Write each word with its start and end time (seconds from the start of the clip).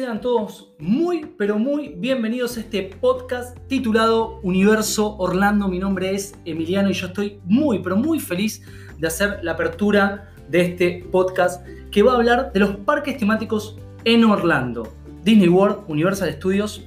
Sean 0.00 0.22
todos 0.22 0.72
muy, 0.78 1.26
pero 1.36 1.58
muy 1.58 1.88
bienvenidos 1.88 2.56
a 2.56 2.60
este 2.60 2.84
podcast 2.84 3.58
titulado 3.68 4.40
Universo 4.42 5.14
Orlando. 5.18 5.68
Mi 5.68 5.78
nombre 5.78 6.14
es 6.14 6.34
Emiliano 6.46 6.88
y 6.88 6.94
yo 6.94 7.08
estoy 7.08 7.38
muy, 7.44 7.80
pero 7.80 7.98
muy 7.98 8.18
feliz 8.18 8.62
de 8.96 9.06
hacer 9.06 9.40
la 9.42 9.52
apertura 9.52 10.32
de 10.48 10.62
este 10.62 11.06
podcast 11.12 11.66
que 11.90 12.02
va 12.02 12.12
a 12.12 12.16
hablar 12.16 12.50
de 12.54 12.60
los 12.60 12.76
parques 12.76 13.18
temáticos 13.18 13.76
en 14.06 14.24
Orlando. 14.24 14.90
Disney 15.22 15.48
World, 15.50 15.80
Universal 15.86 16.32
Studios, 16.32 16.82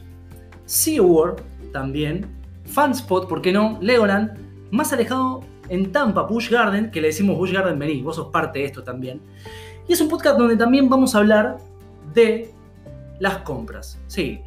SeaWorld 0.65 1.71
también, 1.71 2.25
Fanspot, 2.65 3.29
¿por 3.29 3.43
qué 3.43 3.51
no? 3.51 3.77
Legoland, 3.79 4.31
más 4.71 4.91
alejado 4.91 5.41
en 5.69 5.91
Tampa, 5.91 6.23
Busch 6.23 6.49
Garden, 6.49 6.89
que 6.89 6.99
le 6.99 7.09
decimos 7.09 7.37
Busch 7.37 7.51
Garden, 7.51 7.77
vení, 7.77 8.01
vos 8.01 8.15
sos 8.15 8.31
parte 8.31 8.57
de 8.57 8.65
esto 8.65 8.81
también. 8.81 9.21
Y 9.87 9.93
es 9.93 10.01
un 10.01 10.09
podcast 10.09 10.35
donde 10.35 10.57
también 10.57 10.89
vamos 10.89 11.13
a 11.13 11.19
hablar 11.19 11.57
de 12.15 12.52
las 13.23 13.37
compras. 13.37 13.97
Sí, 14.07 14.41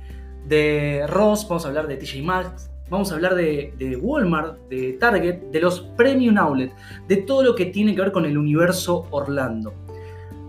de 0.47 1.07
Ross, 1.09 1.47
vamos 1.49 1.65
a 1.65 1.69
hablar 1.69 1.89
de 1.89 1.97
TJ 1.97 2.23
Maxx, 2.23 2.71
vamos 2.91 3.11
a 3.11 3.15
hablar 3.15 3.35
de, 3.35 3.73
de, 3.79 3.97
Walmart, 3.97 4.59
de 4.69 4.93
Target, 5.01 5.51
de 5.51 5.61
los 5.61 5.81
Premium 5.97 6.37
Outlet, 6.37 6.73
de 7.09 7.17
todo 7.17 7.43
lo 7.43 7.55
que 7.55 7.67
tiene 7.67 7.95
que 7.95 8.03
ver 8.03 8.13
con 8.13 8.27
el 8.27 8.37
universo 8.37 9.07
Orlando. 9.11 9.73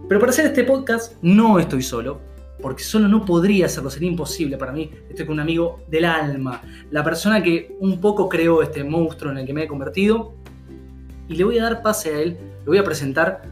Pero 0.10 0.20
para 0.20 0.32
hacer 0.32 0.48
este 0.48 0.66
podcast 0.66 1.14
no 1.22 1.58
estoy 1.58 1.82
solo, 1.82 2.20
porque 2.62 2.84
solo 2.84 3.08
no 3.08 3.24
podría 3.24 3.68
hacerlo, 3.68 3.90
sería 3.90 4.10
imposible 4.10 4.58
para 4.58 4.74
mí. 4.74 4.92
Estoy 5.10 5.26
con 5.26 5.36
un 5.36 5.40
amigo 5.40 5.80
del 5.88 6.04
alma, 6.04 6.62
la 6.92 7.06
persona 7.06 7.42
que 7.42 7.78
un 7.80 8.02
poco 8.02 8.28
creó 8.28 8.62
este 8.62 8.84
monstruo 8.84 9.32
en 9.32 9.38
el 9.38 9.46
que 9.46 9.54
me 9.54 9.64
he 9.64 9.68
convertido. 9.68 10.34
Y 11.30 11.36
le 11.36 11.46
voy 11.46 11.60
a 11.60 11.64
dar 11.64 11.82
pase 11.82 12.14
a 12.14 12.20
él, 12.20 12.38
le 12.60 12.66
voy 12.66 12.78
a 12.78 12.84
presentar. 12.84 13.44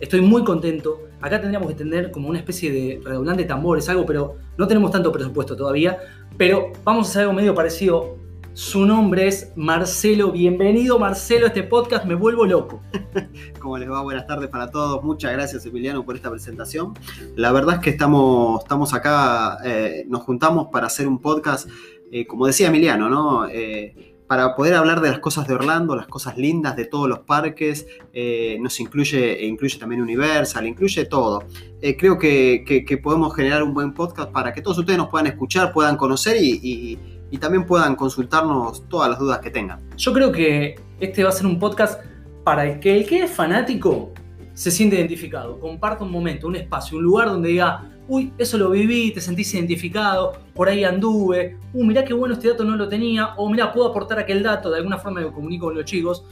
Estoy 0.00 0.22
muy 0.22 0.42
contento, 0.42 1.02
Acá 1.24 1.40
tendríamos 1.40 1.68
que 1.68 1.74
tener 1.74 2.10
como 2.10 2.28
una 2.28 2.38
especie 2.38 2.70
de 2.70 3.00
redoblante 3.02 3.44
de 3.44 3.48
tambores, 3.48 3.88
algo, 3.88 4.04
pero 4.04 4.36
no 4.58 4.68
tenemos 4.68 4.90
tanto 4.90 5.10
presupuesto 5.10 5.56
todavía. 5.56 5.96
Pero 6.36 6.70
vamos 6.84 7.06
a 7.06 7.10
hacer 7.10 7.22
algo 7.22 7.32
medio 7.32 7.54
parecido. 7.54 8.18
Su 8.52 8.84
nombre 8.84 9.26
es 9.26 9.50
Marcelo. 9.56 10.32
Bienvenido, 10.32 10.98
Marcelo, 10.98 11.46
a 11.46 11.48
este 11.48 11.62
podcast. 11.62 12.04
Me 12.04 12.14
vuelvo 12.14 12.44
loco. 12.44 12.82
¿Cómo 13.58 13.78
les 13.78 13.90
va? 13.90 14.02
Buenas 14.02 14.26
tardes 14.26 14.50
para 14.50 14.70
todos. 14.70 15.02
Muchas 15.02 15.32
gracias, 15.32 15.64
Emiliano, 15.64 16.04
por 16.04 16.14
esta 16.14 16.30
presentación. 16.30 16.92
La 17.36 17.52
verdad 17.52 17.76
es 17.76 17.80
que 17.80 17.88
estamos, 17.88 18.62
estamos 18.62 18.92
acá, 18.92 19.56
eh, 19.64 20.04
nos 20.06 20.24
juntamos 20.24 20.66
para 20.70 20.88
hacer 20.88 21.08
un 21.08 21.22
podcast, 21.22 21.70
eh, 22.12 22.26
como 22.26 22.46
decía 22.46 22.68
Emiliano, 22.68 23.08
¿no? 23.08 23.48
Eh, 23.48 24.13
para 24.26 24.56
poder 24.56 24.74
hablar 24.74 25.00
de 25.00 25.10
las 25.10 25.18
cosas 25.18 25.46
de 25.46 25.54
Orlando, 25.54 25.94
las 25.94 26.06
cosas 26.06 26.36
lindas 26.38 26.76
de 26.76 26.86
todos 26.86 27.08
los 27.08 27.20
parques, 27.20 27.86
eh, 28.12 28.56
nos 28.60 28.80
incluye, 28.80 29.42
e 29.42 29.46
incluye 29.46 29.78
también 29.78 30.00
Universal, 30.00 30.66
incluye 30.66 31.04
todo. 31.04 31.44
Eh, 31.80 31.96
creo 31.96 32.18
que, 32.18 33.00
podemos 33.02 33.34
generar 33.34 33.62
un 33.62 33.74
buen 33.74 33.92
podcast 33.92 34.30
para 34.30 34.52
que 34.52 34.62
todos 34.62 34.78
ustedes 34.78 34.98
nos 34.98 35.08
puedan 35.08 35.26
escuchar, 35.26 35.72
puedan 35.72 35.96
conocer 35.96 36.36
y, 36.40 36.98
también 37.40 37.66
puedan 37.66 37.96
consultarnos 37.96 38.88
todas 38.88 39.10
las 39.10 39.18
dudas 39.18 39.40
que 39.40 39.50
tengan. 39.50 39.80
Yo 39.96 40.12
creo 40.12 40.30
que 40.30 40.76
este 41.00 41.24
va 41.24 41.30
a 41.30 41.32
ser 41.32 41.46
un 41.46 41.58
podcast 41.58 42.00
para 42.44 42.64
el 42.64 42.78
que 42.78 42.96
el 42.96 43.06
que 43.06 43.24
es 43.24 43.30
fanático 43.32 44.12
se 44.54 44.70
siente 44.70 44.96
identificado, 44.96 45.58
comparta 45.60 46.04
un 46.04 46.10
momento, 46.10 46.46
un 46.46 46.56
espacio, 46.56 46.98
un 46.98 47.04
lugar 47.04 47.28
donde 47.28 47.50
diga, 47.50 47.90
uy, 48.08 48.32
eso 48.38 48.56
lo 48.56 48.70
viví, 48.70 49.12
te 49.12 49.20
sentís 49.20 49.52
identificado, 49.54 50.32
por 50.54 50.68
ahí 50.68 50.84
anduve, 50.84 51.58
uy, 51.72 51.86
mirá 51.86 52.04
qué 52.04 52.14
bueno 52.14 52.34
este 52.34 52.48
dato 52.48 52.64
no 52.64 52.76
lo 52.76 52.88
tenía, 52.88 53.34
o 53.36 53.50
mirá, 53.50 53.72
puedo 53.72 53.88
aportar 53.88 54.18
aquel 54.18 54.42
dato, 54.42 54.70
de 54.70 54.78
alguna 54.78 54.98
forma 54.98 55.20
me 55.20 55.32
comunico 55.32 55.66
con 55.66 55.74
los 55.74 55.84
chicos 55.84 56.24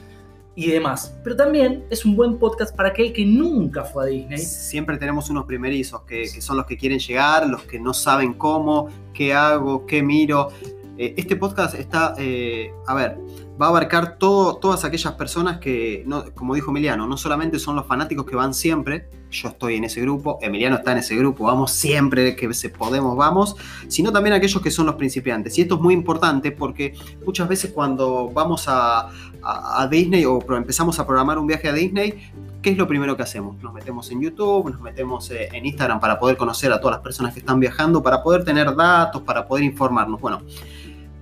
y 0.55 0.71
demás. 0.71 1.19
Pero 1.25 1.37
también 1.37 1.85
es 1.91 2.05
un 2.05 2.15
buen 2.15 2.39
podcast 2.39 2.77
para 2.77 2.91
aquel 2.91 3.13
que 3.13 3.25
nunca 3.25 3.85
fue 3.85 4.05
a 4.05 4.07
Disney. 4.07 4.39
Siempre 4.39 4.99
tenemos 4.99 5.31
unos 5.31 5.45
primerizos 5.45 6.03
que, 6.03 6.27
son 6.41 6.59
los 6.59 6.67
que 6.67 6.77
quieren 6.77 6.99
llegar, 6.99 7.49
los 7.49 7.63
que 7.63 7.81
no 7.81 7.95
saben 7.95 8.35
cómo, 8.35 8.89
qué 9.15 9.33
hago, 9.33 9.87
qué 9.87 10.03
miro. 10.03 10.49
Eh, 10.99 11.15
este 11.17 11.37
podcast 11.37 11.75
está, 11.75 12.15
eh, 12.19 12.71
a 12.87 12.95
ver, 12.95 13.19
va 13.61 13.67
a 13.67 13.69
abarcar 13.69 14.17
todas 14.19 14.85
aquellas 14.85 15.13
personas 15.15 15.59
que, 15.59 16.07
como 16.35 16.55
dijo 16.55 16.71
Emiliano, 16.71 17.07
no 17.07 17.17
solamente 17.17 17.59
son 17.59 17.77
los 17.77 17.87
fanáticos 17.87 18.27
que 18.27 18.37
van 18.37 18.55
siempre, 18.55 19.09
yo 19.31 19.49
estoy 19.49 19.77
en 19.77 19.85
ese 19.85 20.01
grupo, 20.01 20.39
Emiliano 20.43 20.77
está 20.77 20.93
en 20.93 20.99
ese 20.99 21.17
grupo, 21.17 21.45
vamos 21.45 21.73
siempre 21.73 22.37
que 22.37 22.53
se 22.55 22.69
podemos, 22.69 23.17
vamos, 23.17 23.57
sino 23.89 24.13
también 24.13 24.35
aquellos 24.35 24.61
que 24.63 24.71
son 24.71 24.87
los 24.87 24.97
principiantes. 24.97 25.57
Y 25.59 25.63
esto 25.63 25.77
es 25.77 25.81
muy 25.81 25.95
importante 25.95 26.53
porque 26.53 26.95
muchas 27.25 27.49
veces 27.49 27.73
cuando 27.73 28.31
vamos 28.31 28.65
a, 28.69 29.11
Disney 29.91 30.25
o 30.25 30.39
empezamos 30.55 31.01
a 31.01 31.07
programar 31.07 31.37
un 31.37 31.49
viaje 31.49 31.69
a 31.69 31.73
Disney, 31.73 32.31
¿qué 32.63 32.71
es 32.71 32.79
lo 32.79 32.87
primero 32.87 33.17
que 33.17 33.25
hacemos? 33.25 33.61
Nos 33.61 33.75
metemos 33.75 34.09
en 34.13 34.21
YouTube, 34.21 34.71
nos 34.71 34.81
metemos 34.81 35.29
eh, 35.33 35.49
en 35.53 35.67
Instagram 35.67 35.99
para 35.99 36.21
poder 36.21 36.37
conocer 36.37 36.73
a 36.73 36.81
todas 36.81 36.97
las 36.97 37.03
personas 37.03 37.33
que 37.33 37.41
están 37.41 37.59
viajando, 37.59 38.03
para 38.03 38.23
poder 38.23 38.45
tener 38.45 38.73
datos, 38.77 39.23
para 39.23 39.45
poder 39.47 39.65
informarnos. 39.65 40.21
Bueno, 40.21 40.43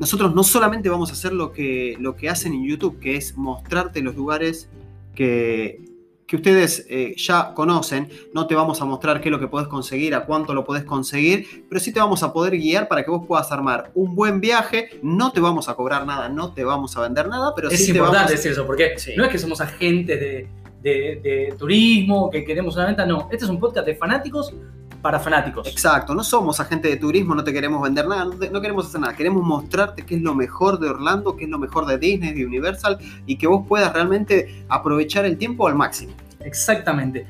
nosotros 0.00 0.34
no 0.34 0.42
solamente 0.42 0.88
vamos 0.88 1.10
a 1.10 1.12
hacer 1.12 1.32
lo 1.32 1.52
que, 1.52 1.94
lo 2.00 2.16
que 2.16 2.30
hacen 2.30 2.54
en 2.54 2.66
YouTube, 2.66 2.98
que 2.98 3.16
es 3.16 3.36
mostrarte 3.36 4.00
los 4.00 4.16
lugares 4.16 4.68
que, 5.14 5.88
ustedes 6.32 6.86
eh, 6.88 7.14
ya 7.16 7.52
conocen, 7.54 8.08
no 8.32 8.46
te 8.46 8.54
vamos 8.54 8.80
a 8.80 8.84
mostrar 8.84 9.20
qué 9.20 9.28
es 9.28 9.32
lo 9.32 9.40
que 9.40 9.48
podés 9.48 9.68
conseguir, 9.68 10.14
a 10.14 10.24
cuánto 10.24 10.54
lo 10.54 10.64
podés 10.64 10.84
conseguir, 10.84 11.66
pero 11.68 11.80
sí 11.80 11.92
te 11.92 11.98
vamos 11.98 12.22
a 12.22 12.32
poder 12.32 12.56
guiar 12.56 12.88
para 12.88 13.04
que 13.04 13.10
vos 13.10 13.26
puedas 13.26 13.50
armar 13.52 13.90
un 13.94 14.14
buen 14.14 14.40
viaje, 14.40 14.88
no 15.02 15.32
te 15.32 15.40
vamos 15.40 15.68
a 15.68 15.74
cobrar 15.74 16.06
nada, 16.06 16.28
no 16.28 16.54
te 16.54 16.64
vamos 16.64 16.96
a 16.96 17.00
vender 17.02 17.28
nada, 17.28 17.52
pero 17.54 17.68
es 17.68 17.84
sí 17.84 17.90
importante 17.90 18.16
te 18.16 18.22
vamos... 18.22 18.30
decir 18.30 18.52
eso, 18.52 18.64
porque 18.64 18.94
no 19.16 19.24
es 19.24 19.30
que 19.30 19.38
somos 19.38 19.60
agentes 19.60 20.20
de, 20.20 20.48
de 20.82 21.54
turismo, 21.58 22.30
que 22.30 22.44
queremos 22.44 22.76
una 22.76 22.86
venta, 22.86 23.04
no, 23.04 23.28
este 23.32 23.44
es 23.44 23.50
un 23.50 23.58
podcast 23.58 23.84
de 23.84 23.96
fanáticos 23.96 24.54
para 25.00 25.18
fanáticos. 25.18 25.66
Exacto, 25.66 26.14
no 26.14 26.22
somos 26.22 26.60
agente 26.60 26.88
de 26.88 26.96
turismo, 26.96 27.34
no 27.34 27.44
te 27.44 27.52
queremos 27.52 27.82
vender 27.82 28.06
nada, 28.06 28.24
no, 28.24 28.60
queremos 28.60 28.86
hacer 28.86 29.00
nada, 29.00 29.14
queremos 29.14 29.42
mostrarte 29.42 30.04
qué 30.04 30.16
es 30.16 30.22
lo 30.22 30.34
mejor 30.34 30.78
de 30.78 30.88
Orlando, 30.88 31.36
qué 31.36 31.44
es 31.44 31.50
lo 31.50 31.58
mejor 31.58 31.86
de 31.86 31.98
Disney, 31.98 32.32
de 32.32 32.44
Universal 32.44 32.98
y 33.26 33.36
que 33.36 33.46
vos 33.46 33.66
puedas 33.66 33.92
realmente 33.92 34.64
aprovechar 34.68 35.24
el 35.24 35.36
tiempo 35.36 35.66
al 35.66 35.74
máximo. 35.74 36.12
Exactamente. 36.40 37.26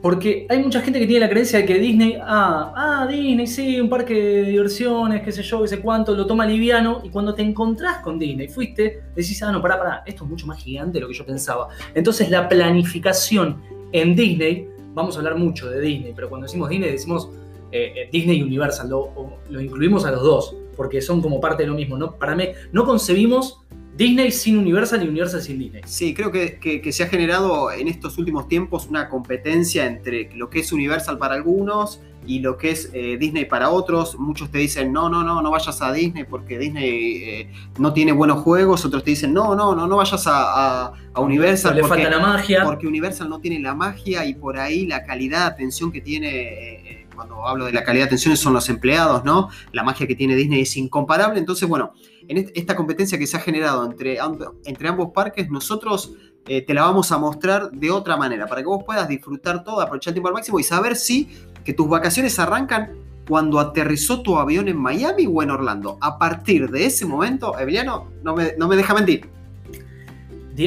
Porque 0.00 0.46
hay 0.48 0.62
mucha 0.62 0.80
gente 0.80 1.00
que 1.00 1.08
tiene 1.08 1.26
la 1.26 1.28
creencia 1.28 1.58
de 1.58 1.66
que 1.66 1.74
Disney, 1.74 2.18
ah, 2.22 2.72
ah, 2.76 3.06
Disney, 3.08 3.48
sí, 3.48 3.80
un 3.80 3.88
parque 3.88 4.14
de 4.14 4.42
diversiones, 4.44 5.22
qué 5.22 5.32
sé 5.32 5.42
yo, 5.42 5.62
qué 5.62 5.68
sé 5.68 5.80
cuánto, 5.80 6.14
lo 6.14 6.24
toma 6.24 6.46
liviano, 6.46 7.00
y 7.02 7.08
cuando 7.08 7.34
te 7.34 7.42
encontrás 7.42 7.98
con 7.98 8.16
Disney, 8.16 8.46
fuiste, 8.46 9.02
decís, 9.16 9.42
ah, 9.42 9.50
no, 9.50 9.60
pará, 9.60 9.76
pará, 9.76 10.02
esto 10.06 10.22
es 10.22 10.30
mucho 10.30 10.46
más 10.46 10.62
gigante 10.62 10.94
de 10.94 11.00
lo 11.00 11.08
que 11.08 11.14
yo 11.14 11.26
pensaba. 11.26 11.68
Entonces 11.94 12.30
la 12.30 12.48
planificación 12.48 13.60
en 13.90 14.14
Disney 14.14 14.68
vamos 14.94 15.16
a 15.16 15.18
hablar 15.18 15.36
mucho 15.36 15.70
de 15.70 15.80
Disney, 15.80 16.12
pero 16.14 16.28
cuando 16.28 16.46
decimos 16.46 16.68
Disney 16.68 16.90
decimos 16.90 17.30
eh, 17.70 17.92
eh, 17.96 18.08
Disney 18.10 18.42
Universal, 18.42 18.88
lo, 18.88 19.12
lo, 19.50 19.60
incluimos 19.60 20.04
a 20.06 20.10
los 20.10 20.22
dos, 20.22 20.56
porque 20.76 21.02
son 21.02 21.20
como 21.20 21.40
parte 21.40 21.64
de 21.64 21.68
lo 21.68 21.74
mismo. 21.74 21.98
¿no? 21.98 22.16
Para 22.16 22.34
mí, 22.34 22.44
no 22.72 22.84
concebimos 22.84 23.60
Disney 23.98 24.30
sin 24.30 24.58
Universal 24.58 25.02
y 25.04 25.08
Universal 25.08 25.42
sin 25.42 25.58
Disney. 25.58 25.82
Sí, 25.84 26.14
creo 26.14 26.30
que, 26.30 26.60
que, 26.60 26.92
se 26.92 27.02
ha 27.02 27.08
generado 27.08 27.72
en 27.72 27.88
estos 27.88 28.16
últimos 28.16 28.46
tiempos 28.46 28.86
una 28.86 29.08
competencia 29.08 29.86
entre 29.86 30.30
lo 30.36 30.48
que 30.48 30.60
es 30.60 30.70
Universal 30.70 31.18
para 31.18 31.34
algunos 31.34 32.00
y 32.24 32.38
lo 32.38 32.56
que 32.56 32.70
es 32.70 32.90
eh, 32.92 33.16
Disney 33.18 33.46
para 33.46 33.70
otros. 33.70 34.16
Muchos 34.16 34.52
te 34.52 34.58
dicen, 34.58 34.92
no, 34.92 35.08
no, 35.08 35.24
no, 35.24 35.42
no 35.42 35.50
vayas 35.50 35.82
a 35.82 35.92
Disney 35.92 36.22
porque 36.22 36.60
Disney 36.60 37.24
eh, 37.24 37.52
no 37.80 37.92
tiene 37.92 38.12
buenos 38.12 38.42
juegos. 38.42 38.84
Otros 38.84 39.02
te 39.02 39.10
dicen, 39.10 39.34
no, 39.34 39.56
no, 39.56 39.74
no, 39.74 39.88
no 39.88 39.96
vayas 39.96 40.22
a, 40.28 40.92
Universal. 41.16 41.74
Le 41.74 41.82
falta 41.82 42.08
la 42.08 42.20
magia. 42.20 42.62
Porque 42.64 42.86
Universal 42.86 43.28
no 43.28 43.40
tiene 43.40 43.58
la 43.58 43.74
magia 43.74 44.24
y 44.24 44.34
por 44.34 44.60
ahí 44.60 44.86
la 44.86 45.02
calidad 45.02 45.40
de 45.40 45.46
atención 45.46 45.90
que 45.90 46.00
tiene... 46.00 46.28
Eh, 46.28 46.98
cuando 47.16 47.44
hablo 47.48 47.64
de 47.64 47.72
la 47.72 47.82
calidad 47.82 48.04
de 48.04 48.06
atención 48.06 48.36
son 48.36 48.52
los 48.52 48.68
empleados, 48.68 49.24
¿no? 49.24 49.48
La 49.72 49.82
magia 49.82 50.06
que 50.06 50.14
tiene 50.14 50.36
Disney 50.36 50.60
es 50.60 50.76
incomparable. 50.76 51.40
Entonces, 51.40 51.68
bueno, 51.68 51.92
en 52.28 52.50
esta 52.54 52.76
competencia 52.76 53.18
que 53.18 53.26
se 53.26 53.36
ha 53.36 53.40
generado 53.40 53.84
entre, 53.84 54.18
entre 54.64 54.88
ambos 54.88 55.10
parques, 55.12 55.50
nosotros 55.50 56.12
eh, 56.46 56.62
te 56.62 56.74
la 56.74 56.82
vamos 56.82 57.10
a 57.10 57.18
mostrar 57.18 57.70
de 57.70 57.90
otra 57.90 58.16
manera, 58.16 58.46
para 58.46 58.60
que 58.60 58.66
vos 58.66 58.84
puedas 58.84 59.08
disfrutar 59.08 59.64
todo, 59.64 59.80
aprovechar 59.80 60.12
el 60.12 60.14
tiempo 60.14 60.28
al 60.28 60.34
máximo 60.34 60.60
y 60.60 60.62
saber 60.62 60.96
si 60.96 61.28
que 61.64 61.72
tus 61.72 61.88
vacaciones 61.88 62.38
arrancan 62.38 62.92
cuando 63.26 63.58
aterrizó 63.58 64.22
tu 64.22 64.38
avión 64.38 64.68
en 64.68 64.76
Miami 64.76 65.26
o 65.26 65.42
en 65.42 65.50
Orlando. 65.50 65.98
A 66.00 66.18
partir 66.18 66.70
de 66.70 66.86
ese 66.86 67.04
momento, 67.06 67.58
Emiliano, 67.58 68.08
no 68.22 68.34
me, 68.34 68.54
no 68.58 68.68
me 68.68 68.76
deja 68.76 68.94
mentir. 68.94 69.28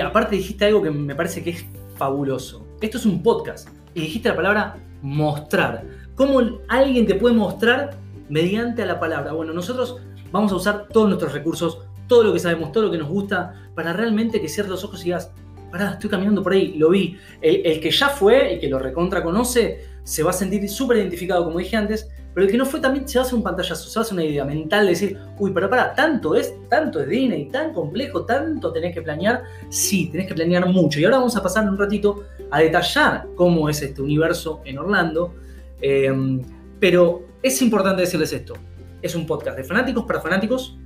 aparte 0.03 0.35
dijiste 0.35 0.65
algo 0.65 0.81
que 0.81 0.91
me 0.91 1.15
parece 1.15 1.43
que 1.43 1.51
es 1.51 1.65
fabuloso. 1.95 2.65
Esto 2.81 2.97
es 2.97 3.05
un 3.05 3.21
podcast 3.21 3.69
y 3.93 4.01
dijiste 4.01 4.29
la 4.29 4.35
palabra 4.35 4.77
mostrar. 5.01 5.85
¿Cómo 6.15 6.39
alguien 6.67 7.07
te 7.07 7.15
puede 7.15 7.35
mostrar 7.35 7.97
mediante 8.29 8.85
la 8.85 8.99
palabra? 8.99 9.33
Bueno, 9.33 9.53
nosotros 9.53 9.99
vamos 10.31 10.51
a 10.51 10.55
usar 10.55 10.87
todos 10.91 11.07
nuestros 11.07 11.33
recursos, 11.33 11.79
todo 12.07 12.23
lo 12.23 12.33
que 12.33 12.39
sabemos, 12.39 12.71
todo 12.71 12.85
lo 12.85 12.91
que 12.91 12.97
nos 12.97 13.09
gusta, 13.09 13.69
para 13.75 13.93
realmente 13.93 14.41
que 14.41 14.49
cierres 14.49 14.71
los 14.71 14.83
ojos 14.83 15.01
y 15.01 15.05
digas, 15.05 15.31
pará, 15.71 15.91
estoy 15.91 16.09
caminando 16.09 16.43
por 16.43 16.53
ahí, 16.53 16.73
lo 16.77 16.89
vi. 16.89 17.17
El, 17.41 17.79
que 17.79 17.89
ya 17.89 18.09
fue 18.09 18.53
y 18.53 18.59
que 18.59 18.67
lo 18.67 18.79
recontra 18.79 19.23
conoce, 19.23 19.85
se 20.03 20.23
va 20.23 20.31
a 20.31 20.33
sentir 20.33 20.67
súper 20.69 20.97
identificado, 20.97 21.43
como 21.45 21.59
dije 21.59 21.77
antes, 21.77 22.09
pero 22.33 22.45
el 22.45 22.51
que 22.51 22.57
no 22.57 22.65
fue 22.65 22.79
también 22.79 23.07
se 23.07 23.19
hacer 23.19 23.35
un 23.35 23.43
pantallazo, 23.43 23.89
se 23.89 23.99
hacer 23.99 24.13
una 24.13 24.23
idea 24.23 24.45
mental 24.45 24.85
de 24.85 24.91
decir, 24.91 25.17
uy, 25.37 25.51
pero 25.53 25.69
para, 25.69 25.93
tanto 25.93 26.35
es, 26.35 26.53
tanto 26.69 27.01
es 27.01 27.09
Disney, 27.09 27.49
tan 27.49 27.73
complejo, 27.73 28.25
tanto 28.25 28.71
tenés 28.71 28.93
que 28.93 29.01
planear. 29.01 29.43
Sí, 29.69 30.09
tenés 30.09 30.27
que 30.27 30.33
planear 30.33 30.65
mucho. 30.67 30.99
Y 30.99 31.03
ahora 31.03 31.17
vamos 31.17 31.35
a 31.35 31.43
pasar 31.43 31.67
un 31.67 31.77
ratito 31.77 32.23
a 32.49 32.61
detallar 32.61 33.27
cómo 33.35 33.67
es 33.69 33.81
este 33.81 34.01
universo 34.01 34.61
en 34.63 34.77
Orlando. 34.77 35.35
Em, 35.81 36.41
pero 36.79 37.25
es 37.43 37.61
importante 37.61 38.01
decirles 38.01 38.31
esto. 38.31 38.53
Es 39.01 39.15
un 39.15 39.25
podcast 39.25 39.57
de 39.57 39.63
fanáticos 39.63 40.05
para 40.05 40.21
fanáticos. 40.21 40.77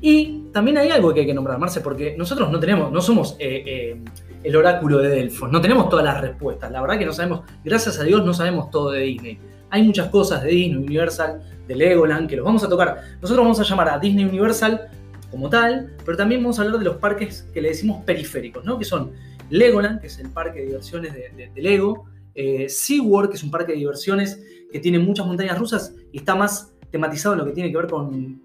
Y 0.00 0.48
también 0.52 0.78
hay 0.78 0.90
algo 0.90 1.14
que 1.14 1.20
hay 1.20 1.26
que 1.26 1.34
nombrar, 1.34 1.58
Marce, 1.60 1.80
porque 1.80 2.16
nosotros 2.18 2.50
no 2.50 2.58
tenemos, 2.58 2.90
no 2.90 3.00
somos 3.00 3.36
eh, 3.38 3.62
eh, 3.64 4.00
el 4.42 4.56
oráculo 4.56 4.98
de 4.98 5.08
Delfos, 5.08 5.50
no 5.50 5.60
tenemos 5.60 5.88
todas 5.88 6.04
las 6.04 6.20
respuestas. 6.20 6.72
La 6.72 6.80
verdad 6.80 6.98
que 6.98 7.06
no 7.06 7.12
sabemos, 7.12 7.42
gracias 7.64 8.00
a 8.00 8.02
Dios, 8.02 8.24
no 8.24 8.34
sabemos 8.34 8.68
todo 8.70 8.90
de 8.90 9.02
Disney. 9.02 9.38
Hay 9.70 9.84
muchas 9.84 10.08
cosas 10.08 10.42
de 10.42 10.50
Disney 10.50 10.84
Universal, 10.84 11.40
de 11.68 11.76
Legoland, 11.76 12.28
que 12.28 12.34
los 12.34 12.44
vamos 12.44 12.64
a 12.64 12.68
tocar. 12.68 13.00
Nosotros 13.20 13.44
vamos 13.44 13.60
a 13.60 13.62
llamar 13.62 13.88
a 13.90 13.98
Disney 14.00 14.24
Universal 14.24 14.90
como 15.30 15.48
tal, 15.48 15.94
pero 16.04 16.16
también 16.16 16.42
vamos 16.42 16.58
a 16.58 16.62
hablar 16.62 16.80
de 16.80 16.84
los 16.84 16.96
parques 16.96 17.48
que 17.54 17.62
le 17.62 17.68
decimos 17.68 18.04
periféricos, 18.04 18.64
¿no? 18.64 18.78
Que 18.78 18.84
son 18.84 19.12
Legoland, 19.50 20.00
que 20.00 20.08
es 20.08 20.18
el 20.18 20.30
parque 20.30 20.60
de 20.60 20.66
diversiones 20.66 21.14
de, 21.14 21.50
Lego, 21.54 22.06
eh, 22.34 22.68
SeaWorld, 22.68 23.30
que 23.30 23.36
es 23.36 23.42
un 23.44 23.52
parque 23.52 23.72
de 23.72 23.78
diversiones 23.78 24.42
que 24.72 24.80
tiene 24.80 24.98
muchas 24.98 25.26
montañas 25.26 25.58
rusas 25.58 25.94
y 26.10 26.18
está 26.18 26.34
más 26.34 26.71
tematizado 26.92 27.34
lo 27.34 27.44
que 27.46 27.52
tiene 27.52 27.72
que 27.72 27.78
ver 27.78 27.88
con, 27.88 28.42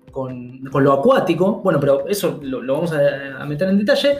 lo 0.74 0.94
acuático. 0.94 1.62
Bueno, 1.62 1.80
pero 1.80 2.08
eso 2.08 2.40
lo, 2.42 2.74
vamos 2.74 2.92
a, 2.94 3.46
meter 3.46 3.70
en 3.70 3.78
detalle. 3.78 4.18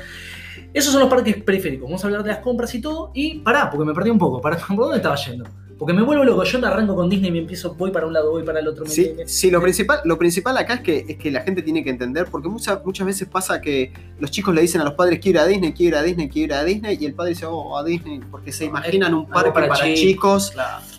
Esos 0.74 0.92
son 0.92 1.02
los 1.02 1.10
parques 1.10 1.42
periféricos. 1.42 1.88
Vamos 1.88 2.04
a 2.04 2.08
hablar 2.08 2.24
de 2.24 2.30
las 2.30 2.40
compras 2.40 2.76
y 2.76 2.82
todo. 2.82 3.12
Y 3.16 3.40
pará, 3.40 3.70
porque 3.72 3.86
me 3.86 3.94
perdí 3.94 4.10
un 4.10 4.20
poco. 4.20 4.40
¿Por 4.42 4.56
dónde 4.76 4.98
estaba 4.98 5.16
yendo? 5.16 5.46
Porque 5.78 5.94
me 5.94 6.02
vuelvo 6.02 6.24
loco, 6.24 6.44
yo 6.44 6.60
me 6.60 6.68
arranco 6.68 6.96
con 6.96 7.08
Disney 7.08 7.30
y 7.30 7.34
me 7.34 7.40
empiezo, 7.40 7.76
voy 7.76 7.92
para 7.92 8.08
un 8.08 8.14
lado, 8.14 8.32
voy 8.32 8.44
para 8.44 8.60
el 8.60 8.68
otro. 8.68 8.86
Sí, 8.88 9.14
sí 9.28 9.52
lo, 9.52 9.62
principal, 9.62 10.00
lo 10.06 10.18
principal 10.18 10.58
acá 10.58 10.76
es 10.76 10.82
que, 10.82 11.06
es 11.08 11.18
que 11.18 11.30
la 11.30 11.42
gente 11.42 11.62
tiene 11.62 11.84
que 11.84 11.92
entender, 11.92 12.28
porque 12.32 12.50
muchas, 12.50 12.84
muchas 12.84 13.06
veces 13.06 13.28
pasa 13.28 13.62
que 13.62 13.94
los 14.20 14.32
chicos 14.32 14.56
le 14.56 14.62
dicen 14.62 14.82
a 14.82 14.84
los 14.84 14.96
padres, 14.96 15.20
quiero 15.20 15.40
ir 15.40 15.44
a 15.44 15.48
Disney, 15.48 15.74
quiero 15.74 15.98
ir 15.98 16.02
a 16.02 16.04
Disney, 16.04 16.30
quiero 16.30 16.54
ir 16.56 16.60
a 16.60 16.64
Disney, 16.64 16.98
y 17.00 17.06
el 17.06 17.14
padre 17.14 17.30
dice, 17.30 17.46
oh, 17.46 17.78
a 17.78 17.84
Disney, 17.84 18.22
porque 18.32 18.52
se 18.52 18.66
imaginan 18.66 19.14
un 19.14 19.28
parque 19.28 19.52
para, 19.52 19.94
chicos. 19.94 20.52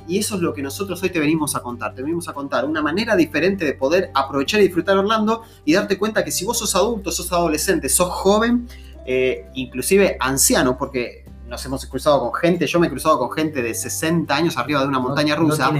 Y 0.07 0.19
eso 0.19 0.37
es 0.37 0.41
lo 0.41 0.55
que 0.55 0.63
nosotros 0.63 1.03
hoy 1.03 1.11
te 1.11 1.19
venimos 1.19 1.57
a 1.57 1.61
contar. 1.61 1.95
Te 1.95 2.03
venimos 2.03 2.29
a 2.29 2.33
contar 2.33 2.65
una 2.65 2.81
manera 2.81 3.17
diferente 3.17 3.65
de 3.65 3.75
poder 3.75 4.11
aprovechar 4.15 4.61
y 4.61 4.65
disfrutar 4.65 4.97
Orlando 4.97 5.43
y 5.65 5.75
darte 5.75 5.99
cuenta 5.99 6.25
que 6.25 6.31
si 6.31 6.45
vos 6.45 6.57
sos 6.57 6.75
adulto, 6.77 7.11
sos 7.11 7.31
adolescente, 7.33 7.89
sos 7.89 8.09
joven, 8.11 8.69
eh, 9.05 9.47
inclusive 9.55 10.17
anciano, 10.21 10.79
porque 10.79 11.25
nos 11.49 11.65
hemos 11.65 11.85
cruzado 11.87 12.21
con 12.21 12.35
gente, 12.35 12.67
yo 12.67 12.79
me 12.79 12.87
he 12.87 12.91
cruzado 12.91 13.19
con 13.19 13.31
gente 13.33 13.63
de 13.63 13.75
60 13.75 14.35
años 14.35 14.57
arriba 14.57 14.83
de 14.83 14.87
una 14.87 14.99
montaña 14.99 15.35
rusa. 15.35 15.73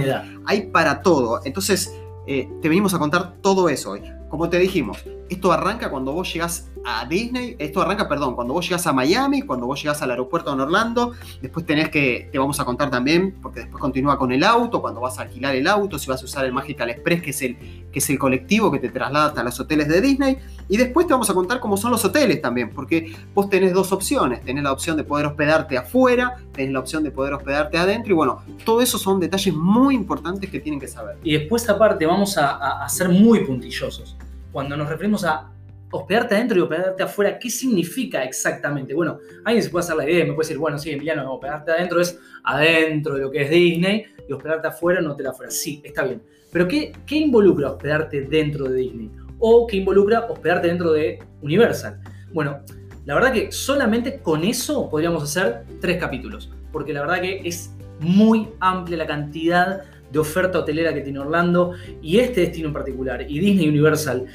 Hay 0.45 0.67
para 0.67 1.01
todo. 1.01 1.41
Entonces, 1.45 1.93
eh, 2.27 2.49
te 2.61 2.69
venimos 2.69 2.93
a 2.93 2.99
contar 2.99 3.35
todo 3.41 3.69
eso 3.69 3.91
hoy. 3.91 4.01
Como 4.29 4.47
te 4.47 4.59
dijimos, 4.59 5.03
esto 5.27 5.51
arranca 5.51 5.89
cuando 5.89 6.11
vos 6.11 6.31
llegás 6.31 6.69
a 6.85 7.05
Disney, 7.05 7.55
esto 7.59 7.81
arranca, 7.81 8.07
perdón, 8.07 8.35
cuando 8.35 8.53
vos 8.53 8.65
llegás 8.65 8.85
a 8.87 8.93
Miami, 8.93 9.41
cuando 9.41 9.65
vos 9.65 9.81
llegás 9.81 10.01
al 10.01 10.11
aeropuerto 10.11 10.53
en 10.53 10.59
Orlando, 10.59 11.13
después 11.41 11.65
tenés 11.65 11.89
que, 11.89 12.29
te 12.31 12.37
vamos 12.39 12.59
a 12.59 12.65
contar 12.65 12.89
también, 12.89 13.35
porque 13.41 13.61
después 13.61 13.81
continúa 13.81 14.17
con 14.17 14.31
el 14.31 14.43
auto, 14.43 14.81
cuando 14.81 15.01
vas 15.01 15.19
a 15.19 15.23
alquilar 15.23 15.55
el 15.55 15.67
auto, 15.67 15.97
si 15.99 16.09
vas 16.09 16.21
a 16.21 16.25
usar 16.25 16.45
el 16.45 16.53
Magical 16.53 16.89
Express, 16.89 17.21
que 17.21 17.29
es 17.31 17.41
el, 17.41 17.57
que 17.91 17.99
es 17.99 18.09
el 18.09 18.17
colectivo 18.17 18.71
que 18.71 18.79
te 18.79 18.89
traslada 18.89 19.27
hasta 19.27 19.43
los 19.43 19.59
hoteles 19.59 19.87
de 19.87 19.99
Disney, 19.99 20.37
y 20.67 20.77
después 20.77 21.07
te 21.07 21.13
vamos 21.13 21.29
a 21.29 21.33
contar 21.33 21.59
cómo 21.59 21.75
son 21.75 21.91
los 21.91 22.05
hoteles 22.05 22.41
también, 22.41 22.69
porque 22.69 23.15
vos 23.33 23.49
tenés 23.49 23.73
dos 23.73 23.91
opciones, 23.91 24.43
tenés 24.43 24.63
la 24.63 24.71
opción 24.71 24.95
de 24.95 25.03
poder 25.03 25.25
hospedarte 25.25 25.75
afuera, 25.75 26.35
tenés 26.53 26.71
la 26.71 26.79
opción 26.79 27.03
de 27.03 27.11
poder 27.11 27.33
hospedarte 27.33 27.77
adentro, 27.77 28.13
y 28.13 28.15
bueno, 28.15 28.43
todo 28.63 28.81
eso 28.81 28.99
son 28.99 29.19
detalles 29.19 29.53
muy 29.55 29.95
importantes 29.95 30.49
que 30.49 30.59
tienen 30.59 30.79
que 30.79 30.87
saber. 30.87 31.17
Y 31.23 31.33
después 31.33 31.67
aparte 31.67 32.05
vamos 32.05 32.37
a, 32.37 32.83
a 32.83 32.89
ser 32.89 33.09
muy 33.09 33.43
puntillosos 33.45 34.15
cuando 34.51 34.75
nos 34.75 34.89
referimos 34.89 35.23
a 35.25 35.51
hospedarte 35.91 36.35
adentro 36.35 36.57
y 36.57 36.61
hospedarte 36.61 37.03
afuera, 37.03 37.39
¿qué 37.39 37.49
significa 37.49 38.23
exactamente? 38.23 38.93
Bueno, 38.93 39.19
alguien 39.43 39.63
se 39.63 39.69
puede 39.69 39.83
hacer 39.83 39.95
la 39.95 40.09
idea, 40.09 40.25
me 40.25 40.33
puede 40.33 40.47
decir, 40.47 40.57
bueno, 40.57 40.77
sí, 40.77 40.91
Emiliano, 40.91 41.33
hospedarte 41.33 41.71
adentro 41.71 41.99
es 41.99 42.19
adentro 42.43 43.15
de 43.15 43.21
lo 43.21 43.31
que 43.31 43.41
es 43.43 43.49
Disney 43.49 44.05
y 44.27 44.33
hospedarte 44.33 44.67
afuera 44.67 45.01
no 45.01 45.15
te 45.15 45.23
la 45.23 45.31
afuera. 45.31 45.51
Sí, 45.51 45.81
está 45.83 46.03
bien. 46.03 46.21
Pero 46.51 46.67
¿qué, 46.67 46.91
¿qué 47.05 47.15
involucra 47.15 47.71
hospedarte 47.71 48.21
dentro 48.21 48.69
de 48.69 48.79
Disney? 48.79 49.11
¿O 49.39 49.65
qué 49.65 49.77
involucra 49.77 50.27
hospedarte 50.29 50.67
dentro 50.67 50.91
de 50.91 51.19
Universal? 51.41 51.99
Bueno, 52.33 52.59
la 53.05 53.15
verdad 53.15 53.33
que 53.33 53.51
solamente 53.51 54.19
con 54.19 54.43
eso 54.43 54.89
podríamos 54.89 55.23
hacer 55.23 55.63
tres 55.81 55.97
capítulos, 55.97 56.51
porque 56.71 56.93
la 56.93 57.01
verdad 57.01 57.21
que 57.21 57.41
es 57.43 57.73
muy 57.99 58.49
amplia 58.59 58.97
la 58.97 59.07
cantidad 59.07 59.83
de 60.11 60.19
oferta 60.19 60.59
hotelera 60.59 60.93
que 60.93 61.01
tiene 61.01 61.19
Orlando 61.19 61.73
y 62.01 62.19
este 62.19 62.41
destino 62.41 62.67
en 62.67 62.73
particular 62.73 63.21
y 63.21 63.39
Disney 63.39 63.69
Universal, 63.69 64.25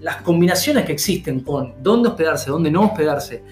las 0.00 0.16
combinaciones 0.22 0.84
que 0.84 0.92
existen 0.92 1.40
con 1.40 1.74
dónde 1.82 2.08
hospedarse, 2.08 2.50
dónde 2.50 2.70
no 2.70 2.82
hospedarse, 2.82 3.42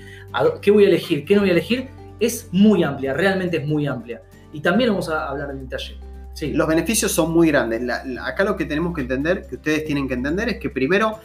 qué 0.61 0.71
voy 0.71 0.85
a 0.85 0.89
elegir, 0.89 1.25
qué 1.25 1.35
no 1.35 1.43
voy 1.43 1.51
a 1.51 1.53
elegir, 1.53 1.89
es 2.21 2.49
muy 2.53 2.83
amplia, 2.83 3.15
realmente 3.15 3.59
es 3.59 3.67
muy 3.67 3.87
amplia. 3.87 4.23
Y 4.53 4.61
también 4.61 4.91
vamos 4.91 5.09
a 5.09 5.29
hablar 5.29 5.51
en 5.51 5.61
detalle. 5.61 5.99
Sí. 6.35 6.53
Los 6.53 6.69
beneficios 6.69 7.11
son 7.11 7.33
muy 7.33 7.49
grandes. 7.49 7.83
acá 8.21 8.45
lo 8.45 8.57
que 8.57 8.65
tenemos 8.65 8.95
que 8.95 9.03
entender, 9.03 9.47
que 9.49 9.57
ustedes 9.57 9.85
tienen 9.85 10.07
que 10.07 10.15
entender, 10.15 10.49
es 10.49 10.59
que 10.59 10.71
primero, 10.71 11.19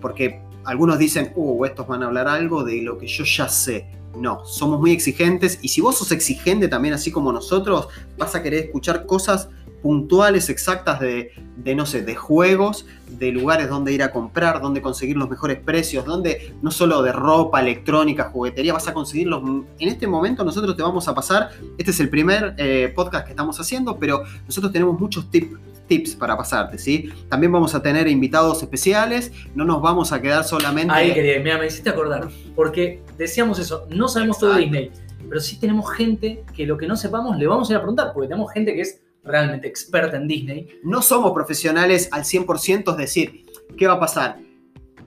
porque 0.00 0.42
algunos 0.68 0.98
dicen, 0.98 1.32
uh, 1.34 1.64
estos 1.64 1.86
van 1.86 2.02
a 2.02 2.06
hablar 2.06 2.28
algo 2.28 2.62
de 2.62 2.82
lo 2.82 2.98
que 2.98 3.06
yo 3.06 3.24
ya 3.24 3.48
sé. 3.48 3.86
No, 4.14 4.44
somos 4.44 4.78
muy 4.78 4.92
exigentes 4.92 5.58
y 5.62 5.68
si 5.68 5.80
vos 5.80 5.96
sos 5.96 6.12
exigente 6.12 6.68
también 6.68 6.92
así 6.92 7.10
como 7.10 7.32
nosotros, 7.32 7.88
vas 8.18 8.34
a 8.34 8.42
querer 8.42 8.66
escuchar 8.66 9.06
cosas 9.06 9.48
puntuales, 9.80 10.50
exactas 10.50 11.00
de, 11.00 11.32
no 11.74 11.86
sé, 11.86 12.02
de 12.02 12.14
juegos, 12.14 12.84
de 13.08 13.32
lugares 13.32 13.70
donde 13.70 13.94
ir 13.94 14.02
a 14.02 14.12
comprar, 14.12 14.60
donde 14.60 14.82
conseguir 14.82 15.16
los 15.16 15.30
mejores 15.30 15.58
precios, 15.58 16.04
donde 16.04 16.54
no 16.60 16.70
solo 16.70 17.00
de 17.00 17.12
ropa, 17.12 17.60
electrónica, 17.60 18.30
juguetería, 18.30 18.74
vas 18.74 18.88
a 18.88 18.92
conseguirlos. 18.92 19.42
En 19.78 19.88
este 19.88 20.06
momento 20.06 20.44
nosotros 20.44 20.76
te 20.76 20.82
vamos 20.82 21.08
a 21.08 21.14
pasar, 21.14 21.50
este 21.78 21.92
es 21.92 22.00
el 22.00 22.10
primer 22.10 22.54
eh, 22.58 22.92
podcast 22.94 23.24
que 23.24 23.30
estamos 23.30 23.58
haciendo, 23.58 23.98
pero 23.98 24.22
nosotros 24.46 24.70
tenemos 24.70 25.00
muchos 25.00 25.30
tips 25.30 25.56
tips 25.88 26.14
para 26.14 26.36
pasarte, 26.36 26.78
¿sí? 26.78 27.10
También 27.28 27.50
vamos 27.50 27.74
a 27.74 27.82
tener 27.82 28.06
invitados 28.06 28.62
especiales, 28.62 29.32
no 29.54 29.64
nos 29.64 29.82
vamos 29.82 30.12
a 30.12 30.22
quedar 30.22 30.44
solamente... 30.44 30.94
Ahí 30.94 31.12
quería, 31.12 31.40
mira, 31.40 31.58
me 31.58 31.66
hiciste 31.66 31.90
acordar, 31.90 32.28
porque 32.54 33.02
decíamos 33.16 33.58
eso, 33.58 33.86
no 33.90 34.06
sabemos 34.06 34.38
todo 34.38 34.54
de 34.54 34.60
Disney, 34.60 34.90
pero 35.28 35.40
sí 35.40 35.58
tenemos 35.58 35.90
gente 35.90 36.44
que 36.54 36.66
lo 36.66 36.78
que 36.78 36.86
no 36.86 36.96
sepamos 36.96 37.36
le 37.36 37.46
vamos 37.46 37.68
a 37.68 37.72
ir 37.72 37.76
a 37.76 37.80
preguntar, 37.80 38.12
porque 38.12 38.28
tenemos 38.28 38.52
gente 38.52 38.74
que 38.74 38.82
es 38.82 39.00
realmente 39.24 39.68
experta 39.68 40.16
en 40.16 40.28
Disney. 40.28 40.68
No 40.82 41.02
somos 41.02 41.32
profesionales 41.32 42.08
al 42.12 42.24
100%, 42.24 42.90
es 42.90 42.96
decir, 42.96 43.46
¿qué 43.76 43.86
va 43.86 43.94
a 43.94 44.00
pasar? 44.00 44.38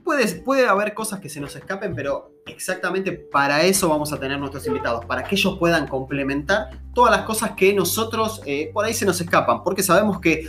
Puede, 0.04 0.26
puede 0.42 0.66
haber 0.66 0.94
cosas 0.94 1.20
que 1.20 1.28
se 1.28 1.40
nos 1.40 1.54
escapen, 1.54 1.94
pero 1.94 2.32
exactamente 2.46 3.12
para 3.12 3.62
eso 3.62 3.88
vamos 3.88 4.12
a 4.12 4.18
tener 4.18 4.38
nuestros 4.38 4.66
invitados, 4.66 5.04
para 5.04 5.22
que 5.22 5.36
ellos 5.36 5.56
puedan 5.58 5.86
complementar 5.86 6.70
todas 6.92 7.12
las 7.12 7.24
cosas 7.24 7.52
que 7.52 7.72
nosotros 7.72 8.42
eh, 8.44 8.70
por 8.72 8.84
ahí 8.84 8.94
se 8.94 9.06
nos 9.06 9.20
escapan, 9.20 9.62
porque 9.62 9.82
sabemos 9.82 10.20
que 10.20 10.48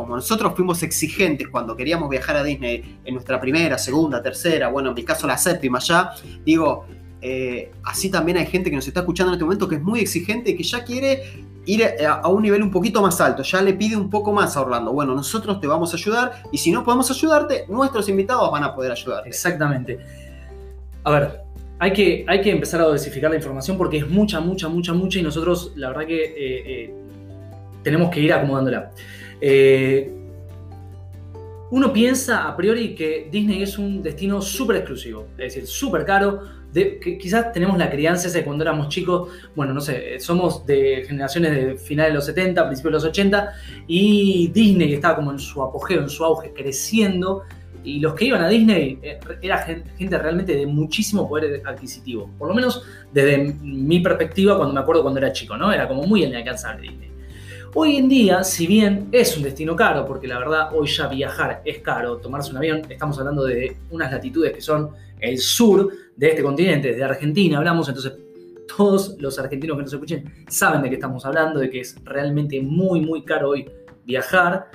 como 0.00 0.16
nosotros 0.16 0.52
fuimos 0.54 0.82
exigentes 0.82 1.48
cuando 1.48 1.76
queríamos 1.76 2.08
viajar 2.08 2.36
a 2.36 2.42
Disney 2.42 2.98
en 3.04 3.14
nuestra 3.14 3.40
primera, 3.40 3.78
segunda, 3.78 4.22
tercera, 4.22 4.68
bueno, 4.68 4.90
en 4.90 4.94
mi 4.94 5.04
caso 5.04 5.26
la 5.26 5.38
séptima 5.38 5.78
ya, 5.78 6.12
digo, 6.44 6.86
eh, 7.22 7.70
así 7.84 8.10
también 8.10 8.38
hay 8.38 8.46
gente 8.46 8.70
que 8.70 8.76
nos 8.76 8.86
está 8.88 9.00
escuchando 9.00 9.32
en 9.32 9.34
este 9.34 9.44
momento 9.44 9.68
que 9.68 9.76
es 9.76 9.82
muy 9.82 10.00
exigente 10.00 10.50
y 10.50 10.56
que 10.56 10.62
ya 10.62 10.82
quiere 10.84 11.44
ir 11.66 11.84
a, 12.06 12.26
un 12.28 12.42
nivel 12.42 12.62
un 12.62 12.70
poquito 12.70 13.02
más 13.02 13.20
alto, 13.20 13.42
ya 13.42 13.60
le 13.60 13.74
pide 13.74 13.96
un 13.96 14.08
poco 14.08 14.32
más 14.32 14.56
a 14.56 14.62
Orlando. 14.62 14.92
Bueno, 14.92 15.14
nosotros 15.14 15.60
te 15.60 15.66
vamos 15.66 15.92
a 15.92 15.96
ayudar 15.96 16.42
y 16.50 16.58
si 16.58 16.72
no 16.72 16.82
podemos 16.84 17.10
ayudarte, 17.10 17.66
nuestros 17.68 18.08
invitados 18.08 18.50
van 18.50 18.64
a 18.64 18.74
poder 18.74 18.92
ayudarte. 18.92 19.28
Exactamente. 19.28 19.98
A 21.04 21.10
ver, 21.10 21.40
hay 21.78 21.92
que, 21.92 22.24
hay 22.26 22.40
que 22.40 22.50
empezar 22.50 22.80
a 22.80 22.84
dosificar 22.84 23.30
la 23.30 23.36
información 23.36 23.76
porque 23.76 23.98
es 23.98 24.08
mucha, 24.08 24.40
mucha, 24.40 24.68
mucha, 24.68 24.92
mucha 24.92 25.18
y 25.18 25.22
nosotros 25.22 25.72
la 25.76 25.88
verdad 25.88 26.06
que 26.06 26.24
eh, 26.24 26.34
eh, 26.36 26.94
tenemos 27.82 28.10
que 28.10 28.20
ir 28.20 28.32
acomodándola. 28.32 28.92
Eh, 29.40 30.12
uno 31.70 31.92
piensa 31.92 32.48
a 32.48 32.56
priori 32.56 32.94
que 32.94 33.28
Disney 33.30 33.62
es 33.62 33.78
un 33.78 34.02
destino 34.02 34.42
súper 34.42 34.76
exclusivo, 34.76 35.28
es 35.38 35.54
decir, 35.54 35.66
súper 35.66 36.04
caro. 36.04 36.60
De, 36.72 37.00
que 37.00 37.18
quizás 37.18 37.52
tenemos 37.52 37.76
la 37.78 37.90
crianza 37.90 38.28
esa 38.28 38.38
de 38.38 38.44
cuando 38.44 38.62
éramos 38.62 38.88
chicos, 38.88 39.28
bueno, 39.56 39.74
no 39.74 39.80
sé, 39.80 40.20
somos 40.20 40.64
de 40.66 41.04
generaciones 41.04 41.50
de 41.50 41.76
finales 41.76 42.12
de 42.12 42.14
los 42.14 42.26
70, 42.26 42.66
principios 42.66 42.92
de 42.92 42.96
los 42.96 43.04
80, 43.04 43.52
y 43.88 44.48
Disney 44.54 44.94
estaba 44.94 45.16
como 45.16 45.32
en 45.32 45.40
su 45.40 45.60
apogeo, 45.64 46.00
en 46.00 46.08
su 46.08 46.24
auge, 46.24 46.52
creciendo, 46.52 47.42
y 47.82 47.98
los 47.98 48.14
que 48.14 48.26
iban 48.26 48.42
a 48.42 48.48
Disney 48.48 48.98
eh, 49.02 49.18
era 49.42 49.58
gente 49.58 50.18
realmente 50.18 50.54
de 50.54 50.66
muchísimo 50.66 51.28
poder 51.28 51.62
adquisitivo, 51.66 52.30
por 52.38 52.48
lo 52.48 52.54
menos 52.54 52.84
desde 53.12 53.54
mi 53.62 54.00
perspectiva 54.00 54.56
cuando 54.56 54.74
me 54.74 54.80
acuerdo 54.80 55.02
cuando 55.02 55.18
era 55.18 55.32
chico, 55.32 55.56
¿no? 55.56 55.72
Era 55.72 55.88
como 55.88 56.02
muy 56.02 56.24
inalcanzable 56.24 56.88
Disney. 56.88 57.10
Hoy 57.72 57.98
en 57.98 58.08
día, 58.08 58.42
si 58.42 58.66
bien 58.66 59.08
es 59.12 59.36
un 59.36 59.44
destino 59.44 59.76
caro, 59.76 60.04
porque 60.04 60.26
la 60.26 60.40
verdad 60.40 60.70
hoy 60.74 60.88
ya 60.88 61.06
viajar 61.06 61.62
es 61.64 61.78
caro, 61.78 62.16
tomarse 62.16 62.50
un 62.50 62.56
avión, 62.56 62.82
estamos 62.88 63.16
hablando 63.20 63.44
de 63.44 63.76
unas 63.90 64.10
latitudes 64.10 64.52
que 64.52 64.60
son 64.60 64.90
el 65.20 65.38
sur 65.38 65.88
de 66.16 66.30
este 66.30 66.42
continente, 66.42 66.92
de 66.92 67.04
Argentina 67.04 67.58
hablamos, 67.58 67.86
entonces 67.88 68.14
todos 68.76 69.14
los 69.20 69.38
argentinos 69.38 69.76
que 69.76 69.84
nos 69.84 69.92
escuchen 69.92 70.44
saben 70.48 70.82
de 70.82 70.88
qué 70.88 70.96
estamos 70.96 71.24
hablando, 71.24 71.60
de 71.60 71.70
que 71.70 71.80
es 71.80 71.94
realmente 72.04 72.60
muy, 72.60 73.02
muy 73.02 73.22
caro 73.24 73.50
hoy 73.50 73.70
viajar. 74.04 74.68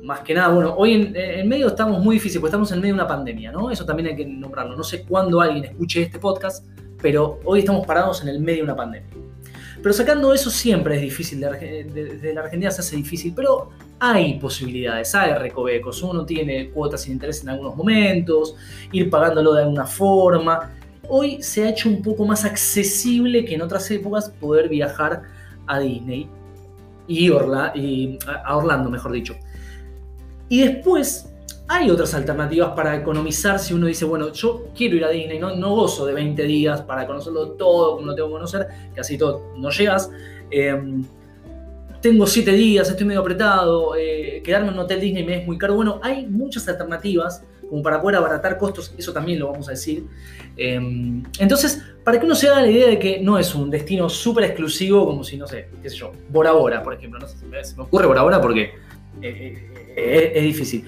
Más 0.00 0.20
que 0.20 0.32
nada, 0.32 0.54
bueno, 0.54 0.74
hoy 0.76 0.94
en, 0.94 1.16
en 1.16 1.48
medio 1.48 1.66
estamos 1.66 2.00
muy 2.00 2.14
difíciles, 2.14 2.40
porque 2.40 2.50
estamos 2.50 2.70
en 2.70 2.80
medio 2.80 2.94
de 2.94 3.00
una 3.00 3.08
pandemia, 3.08 3.50
¿no? 3.50 3.72
Eso 3.72 3.84
también 3.84 4.10
hay 4.10 4.16
que 4.16 4.24
nombrarlo. 4.24 4.76
No 4.76 4.84
sé 4.84 5.02
cuándo 5.02 5.40
alguien 5.40 5.64
escuche 5.64 6.02
este 6.02 6.20
podcast, 6.20 6.64
pero 7.02 7.40
hoy 7.44 7.58
estamos 7.58 7.84
parados 7.84 8.22
en 8.22 8.28
el 8.28 8.38
medio 8.38 8.58
de 8.58 8.64
una 8.64 8.76
pandemia. 8.76 9.29
Pero 9.82 9.92
sacando 9.94 10.34
eso 10.34 10.50
siempre 10.50 10.96
es 10.96 11.02
difícil, 11.02 11.40
desde 11.40 12.34
la 12.34 12.42
Argentina 12.42 12.70
se 12.70 12.82
hace 12.82 12.96
difícil, 12.96 13.32
pero 13.34 13.70
hay 13.98 14.38
posibilidades, 14.38 15.14
hay 15.14 15.32
recovecos, 15.34 16.02
uno 16.02 16.26
tiene 16.26 16.70
cuotas 16.70 17.02
sin 17.02 17.14
interés 17.14 17.42
en 17.42 17.50
algunos 17.50 17.76
momentos, 17.76 18.56
ir 18.92 19.08
pagándolo 19.08 19.54
de 19.54 19.62
alguna 19.62 19.86
forma. 19.86 20.72
Hoy 21.08 21.42
se 21.42 21.64
ha 21.64 21.70
hecho 21.70 21.88
un 21.88 22.02
poco 22.02 22.26
más 22.26 22.44
accesible 22.44 23.44
que 23.44 23.54
en 23.54 23.62
otras 23.62 23.90
épocas 23.90 24.28
poder 24.28 24.68
viajar 24.68 25.22
a 25.66 25.80
Disney 25.80 26.28
y, 27.08 27.30
y 27.30 28.18
a 28.26 28.56
Orlando, 28.56 28.90
mejor 28.90 29.12
dicho. 29.12 29.34
Y 30.48 30.62
después 30.62 31.29
hay 31.72 31.88
otras 31.88 32.12
alternativas 32.14 32.70
para 32.70 32.96
economizar 32.96 33.60
si 33.60 33.74
uno 33.74 33.86
dice, 33.86 34.04
bueno, 34.04 34.32
yo 34.32 34.66
quiero 34.76 34.96
ir 34.96 35.04
a 35.04 35.08
Disney, 35.08 35.38
no, 35.38 35.54
no 35.54 35.76
gozo 35.76 36.04
de 36.04 36.12
20 36.14 36.42
días 36.42 36.82
para 36.82 37.06
conocerlo 37.06 37.52
todo 37.52 37.94
como 37.94 38.08
lo 38.08 38.14
tengo 38.16 38.26
que 38.26 38.32
conocer, 38.32 38.66
casi 38.92 39.16
todo 39.16 39.52
no 39.56 39.70
llegas. 39.70 40.10
Em, 40.50 41.04
tengo 42.02 42.26
7 42.26 42.52
días, 42.54 42.90
estoy 42.90 43.06
medio 43.06 43.20
apretado, 43.20 43.94
eh, 43.94 44.42
quedarme 44.44 44.66
en 44.66 44.74
un 44.74 44.80
hotel 44.80 45.00
Disney 45.00 45.22
me 45.24 45.42
es 45.42 45.46
muy 45.46 45.56
caro. 45.58 45.76
Bueno, 45.76 46.00
hay 46.02 46.26
muchas 46.26 46.66
alternativas 46.66 47.44
como 47.68 47.84
para 47.84 48.02
poder 48.02 48.16
abaratar 48.16 48.58
costos, 48.58 48.92
eso 48.98 49.12
también 49.12 49.38
lo 49.38 49.52
vamos 49.52 49.68
a 49.68 49.70
decir. 49.70 50.04
Em, 50.56 51.22
entonces, 51.38 51.80
para 52.02 52.18
que 52.18 52.26
uno 52.26 52.34
se 52.34 52.48
haga 52.48 52.62
la 52.62 52.68
idea 52.68 52.88
de 52.88 52.98
que 52.98 53.20
no 53.20 53.38
es 53.38 53.54
un 53.54 53.70
destino 53.70 54.08
súper 54.08 54.42
exclusivo 54.42 55.06
como 55.06 55.22
si, 55.22 55.36
no 55.36 55.46
sé, 55.46 55.68
qué 55.80 55.88
sé 55.88 55.94
yo, 55.98 56.10
Bora 56.30 56.50
Bora, 56.50 56.82
por 56.82 56.94
ejemplo. 56.94 57.20
No 57.20 57.28
sé, 57.28 57.36
se 57.38 57.76
me 57.76 57.84
ocurre 57.84 58.08
Bora 58.08 58.22
Bora 58.22 58.40
porque 58.40 58.72
eh, 59.22 59.70
eh, 59.96 60.32
es 60.34 60.42
difícil 60.42 60.84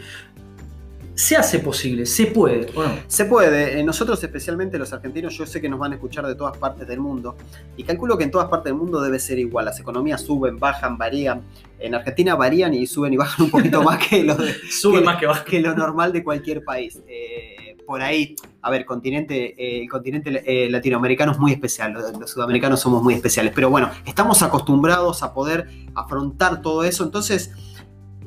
se 1.14 1.36
hace 1.36 1.58
posible, 1.58 2.06
se 2.06 2.26
puede. 2.26 2.68
Se 3.06 3.26
puede. 3.26 3.78
Eh, 3.78 3.84
nosotros, 3.84 4.22
especialmente 4.22 4.78
los 4.78 4.92
argentinos, 4.92 5.36
yo 5.36 5.46
sé 5.46 5.60
que 5.60 5.68
nos 5.68 5.78
van 5.78 5.92
a 5.92 5.94
escuchar 5.96 6.26
de 6.26 6.34
todas 6.34 6.56
partes 6.56 6.88
del 6.88 7.00
mundo 7.00 7.36
y 7.76 7.84
calculo 7.84 8.16
que 8.16 8.24
en 8.24 8.30
todas 8.30 8.48
partes 8.48 8.70
del 8.72 8.74
mundo 8.74 9.00
debe 9.00 9.18
ser 9.18 9.38
igual. 9.38 9.66
Las 9.66 9.78
economías 9.78 10.22
suben, 10.22 10.58
bajan, 10.58 10.96
varían. 10.96 11.42
En 11.78 11.94
Argentina 11.94 12.34
varían 12.34 12.72
y 12.72 12.86
suben 12.86 13.12
y 13.12 13.16
bajan 13.16 13.46
un 13.46 13.50
poquito 13.50 13.82
más 13.82 13.98
que 14.06 14.22
lo, 14.22 14.36
más 15.04 15.18
que, 15.18 15.28
que, 15.50 15.60
lo 15.60 15.74
normal 15.74 16.12
de 16.12 16.24
cualquier 16.24 16.64
país. 16.64 17.00
Eh, 17.06 17.76
por 17.86 18.00
ahí, 18.00 18.36
a 18.62 18.70
ver, 18.70 18.86
continente, 18.86 19.54
eh, 19.58 19.82
el 19.82 19.90
continente 19.90 20.70
latinoamericano 20.70 21.32
es 21.32 21.38
muy 21.38 21.52
especial, 21.52 21.92
los, 21.92 22.30
sudamericanos 22.30 22.80
somos 22.80 23.02
muy 23.02 23.14
especiales, 23.14 23.52
pero 23.54 23.68
bueno, 23.68 23.90
estamos 24.06 24.42
acostumbrados 24.42 25.22
a 25.22 25.34
poder 25.34 25.68
afrontar 25.94 26.62
todo 26.62 26.84
eso, 26.84 27.04
entonces 27.04 27.52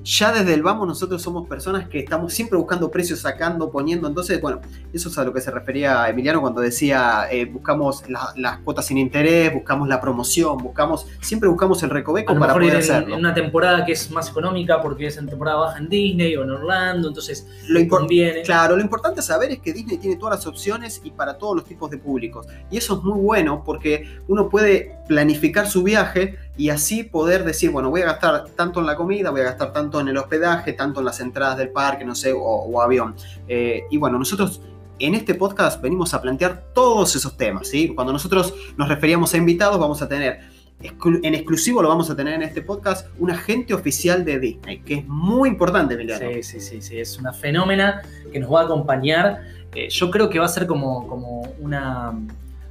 ya 0.05 0.31
desde 0.31 0.53
el 0.53 0.61
vamos 0.61 0.87
nosotros 0.87 1.19
somos 1.21 1.47
personas 1.47 1.89
que 1.89 1.99
estamos 1.99 2.31
siempre 2.31 2.57
buscando 2.57 2.91
precios, 2.91 3.19
sacando, 3.19 3.71
poniendo. 3.71 4.07
Entonces, 4.07 4.39
bueno, 4.39 4.61
eso 4.93 5.09
es 5.09 5.17
a 5.17 5.23
lo 5.23 5.33
que 5.33 5.41
se 5.41 5.49
refería 5.49 6.07
Emiliano 6.07 6.41
cuando 6.41 6.61
decía, 6.61 7.27
eh, 7.31 7.45
buscamos 7.45 8.03
las 8.07 8.59
cuotas 8.59 8.85
sin 8.85 8.99
interés, 8.99 9.51
buscamos 9.51 9.87
la 9.87 9.99
promoción, 9.99 10.57
buscamos, 10.57 11.07
siempre 11.21 11.49
buscamos 11.49 11.81
el 11.81 11.89
recoveco 11.89 12.37
para 12.37 12.53
poder 12.53 12.77
hacerlo. 12.77 13.15
En 13.15 13.19
una 13.19 13.33
temporada 13.33 13.83
que 13.83 13.93
es 13.93 14.11
más 14.11 14.29
económica 14.29 14.79
porque 14.79 15.07
es 15.07 15.17
en 15.17 15.27
temporada 15.27 15.57
baja 15.57 15.79
en 15.79 15.89
Disney 15.89 16.35
o 16.35 16.43
en 16.43 16.51
Orlando, 16.51 17.07
entonces 17.07 17.47
lo 17.67 17.85
conviene. 17.87 18.43
Claro, 18.43 18.75
lo 18.75 18.83
importante 18.83 19.23
saber 19.23 19.51
es 19.51 19.59
que 19.59 19.73
Disney 19.73 19.97
tiene 19.97 20.17
todas 20.17 20.37
las 20.37 20.47
opciones 20.47 21.01
y 21.03 21.09
para 21.09 21.39
todos 21.39 21.55
los 21.55 21.65
tipos 21.65 21.89
de 21.89 21.97
públicos. 21.97 22.45
Y 22.69 22.77
eso 22.77 22.97
es 22.97 23.03
muy 23.03 23.19
bueno 23.19 23.63
porque 23.65 24.19
uno 24.27 24.49
puede 24.49 24.99
planificar 25.07 25.67
su 25.67 25.81
viaje 25.81 26.37
y 26.57 26.69
así 26.69 27.03
poder 27.03 27.43
decir, 27.43 27.71
bueno, 27.71 27.89
voy 27.89 28.01
a 28.01 28.05
gastar 28.05 28.45
tanto 28.55 28.79
en 28.79 28.85
la 28.85 28.95
comida, 28.95 29.29
voy 29.29 29.41
a 29.41 29.45
gastar 29.45 29.73
tanto 29.73 29.99
en 29.99 30.07
el 30.07 30.17
hospedaje, 30.17 30.73
tanto 30.73 31.01
en 31.01 31.05
las 31.05 31.19
entradas 31.19 31.57
del 31.57 31.69
parque, 31.69 32.05
no 32.05 32.15
sé, 32.15 32.33
o, 32.35 32.81
avión. 32.81 33.15
Eh, 33.47 33.83
y 33.91 33.97
bueno, 33.97 34.17
nosotros 34.17 34.61
en 34.99 35.15
este 35.15 35.35
podcast 35.35 35.81
venimos 35.81 36.13
a 36.13 36.21
plantear 36.21 36.67
todos 36.73 37.13
esos 37.15 37.35
temas, 37.35 37.67
¿sí? 37.67 37.93
Cuando 37.93 38.13
nosotros 38.13 38.53
nos 38.77 38.87
referíamos 38.87 39.33
a 39.33 39.37
invitados, 39.37 39.77
vamos 39.77 40.01
a 40.01 40.07
tener, 40.07 40.39
en 40.81 41.35
exclusivo 41.35 41.81
lo 41.81 41.89
vamos 41.89 42.09
a 42.09 42.15
tener 42.15 42.35
en 42.35 42.43
este 42.43 42.61
podcast, 42.61 43.07
un 43.19 43.31
agente 43.31 43.73
oficial 43.73 44.23
de 44.23 44.39
Disney, 44.39 44.79
que 44.79 44.95
es 44.95 45.07
muy 45.07 45.49
importante, 45.49 45.95
Emiliano. 45.95 46.25
Sí, 46.35 46.43
sí, 46.43 46.59
sí, 46.61 46.81
sí, 46.81 46.99
es 46.99 47.17
una 47.17 47.33
fenómena 47.33 48.01
que 48.31 48.39
nos 48.39 48.53
va 48.53 48.61
a 48.61 48.63
acompañar. 48.63 49.41
Eh, 49.73 49.89
yo 49.89 50.09
creo 50.09 50.29
que 50.29 50.39
va 50.39 50.45
a 50.45 50.49
ser 50.49 50.67
como, 50.67 51.05
como 51.05 51.41
una, 51.59 52.13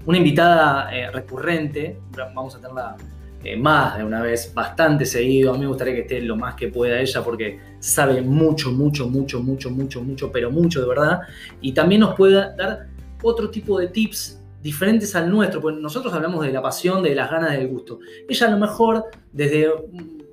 una 0.06 0.16
invitada 0.16 0.94
eh, 0.96 1.10
recurrente, 1.10 1.98
vamos 2.34 2.54
a 2.54 2.58
tenerla 2.58 2.96
eh, 3.44 3.56
más 3.56 3.98
de 3.98 4.04
una 4.04 4.22
vez, 4.22 4.52
bastante 4.54 5.04
seguido. 5.04 5.50
A 5.50 5.54
mí 5.54 5.60
me 5.60 5.66
gustaría 5.66 5.94
que 5.94 6.00
esté 6.00 6.20
lo 6.20 6.36
más 6.36 6.54
que 6.54 6.68
pueda 6.68 7.00
ella 7.00 7.22
porque 7.22 7.60
sabe 7.78 8.22
mucho, 8.22 8.72
mucho, 8.72 9.08
mucho, 9.08 9.40
mucho, 9.40 9.70
mucho, 9.70 10.02
mucho, 10.02 10.32
pero 10.32 10.50
mucho 10.50 10.80
de 10.80 10.88
verdad. 10.88 11.20
Y 11.60 11.72
también 11.72 12.00
nos 12.00 12.14
puede 12.14 12.34
dar 12.56 12.86
otro 13.22 13.50
tipo 13.50 13.78
de 13.78 13.88
tips 13.88 14.40
diferentes 14.62 15.14
al 15.14 15.30
nuestro, 15.30 15.60
porque 15.60 15.78
nosotros 15.78 16.12
hablamos 16.14 16.44
de 16.44 16.50
la 16.50 16.62
pasión, 16.62 17.02
de 17.02 17.14
las 17.14 17.30
ganas, 17.30 17.52
del 17.52 17.68
gusto. 17.68 17.98
Ella 18.26 18.46
a 18.46 18.50
lo 18.50 18.58
mejor 18.58 19.04
desde 19.30 19.70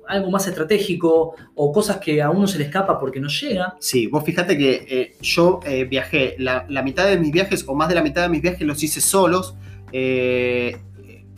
algo 0.08 0.30
más 0.30 0.46
estratégico 0.46 1.34
o 1.54 1.72
cosas 1.72 1.98
que 1.98 2.22
a 2.22 2.30
uno 2.30 2.46
se 2.46 2.58
le 2.58 2.64
escapa 2.64 2.98
porque 2.98 3.20
no 3.20 3.28
llega. 3.28 3.76
Sí, 3.78 4.06
vos 4.06 4.24
fíjate 4.24 4.56
que 4.56 4.86
eh, 4.88 5.16
yo 5.20 5.60
eh, 5.64 5.84
viajé, 5.84 6.36
la, 6.38 6.64
mitad 6.82 7.06
de 7.06 7.18
mis 7.18 7.30
viajes 7.30 7.64
o 7.68 7.74
más 7.74 7.88
de 7.88 7.94
la 7.94 8.02
mitad 8.02 8.22
de 8.22 8.28
mis 8.30 8.42
viajes 8.42 8.66
los 8.66 8.82
hice 8.82 9.00
solos. 9.00 9.54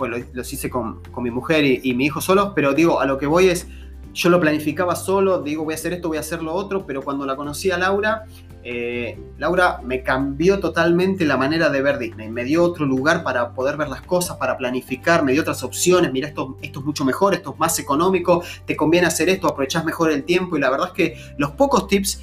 Bueno, 0.09 0.27
los 0.35 0.53
hice 0.53 0.69
con, 0.69 1.01
mi 1.23 1.31
mujer 1.31 1.65
y, 1.65 1.95
mi 1.95 2.07
hijo 2.07 2.21
solos, 2.21 2.53
pero 2.55 2.75
digo, 2.75 3.01
a 3.01 3.07
lo 3.07 3.17
que 3.17 3.27
voy 3.27 3.49
es, 3.49 3.67
yo 4.13 4.29
lo 4.29 4.39
planificaba 4.39 4.95
solo, 4.97 5.41
digo, 5.41 5.65
voy 5.65 5.73
a 5.73 5.77
hacer 5.77 5.95
esto, 5.95 6.09
voy 6.09 6.19
a 6.19 6.21
hacer 6.21 6.43
lo 6.43 6.53
otro, 6.53 6.85
pero 6.85 7.03
cuando 7.03 7.25
la 7.25 7.37
conocí 7.37 7.71
a 7.71 7.79
Laura, 7.79 8.25
eh, 8.63 9.19
Laura 9.39 9.81
me 9.83 10.03
cambió 10.03 10.61
totalmente 10.61 11.25
la 11.25 11.39
manera 11.39 11.71
de 11.71 11.81
ver 11.81 11.99
Disney, 11.99 12.31
me 12.31 12.45
dio 12.45 12.63
otro 12.65 12.85
lugar 12.85 13.25
para 13.25 13.55
poder 13.55 13.79
ver 13.79 13.89
las 13.89 14.03
cosas, 14.03 14.37
para 14.37 14.59
planificar, 14.59 15.25
me 15.25 15.33
dio 15.33 15.41
otras 15.41 15.63
opciones, 15.63 16.13
mira, 16.13 16.29
esto, 16.29 16.59
esto 16.61 16.81
es 16.81 16.85
mucho 16.85 17.07
mejor, 17.07 17.33
esto 17.33 17.53
es 17.55 17.59
más 17.59 17.79
económico, 17.79 18.43
te 18.67 18.77
conviene 18.77 19.07
hacer 19.07 19.31
esto, 19.31 19.49
aprovechás 19.49 19.87
mejor 19.87 20.13
el 20.13 20.25
tiempo. 20.25 20.57
Y 20.57 20.61
la 20.61 20.69
verdad 20.71 20.89
es 20.89 20.93
que 20.93 21.17
los 21.39 21.53
pocos 21.53 21.89
tips 21.89 22.21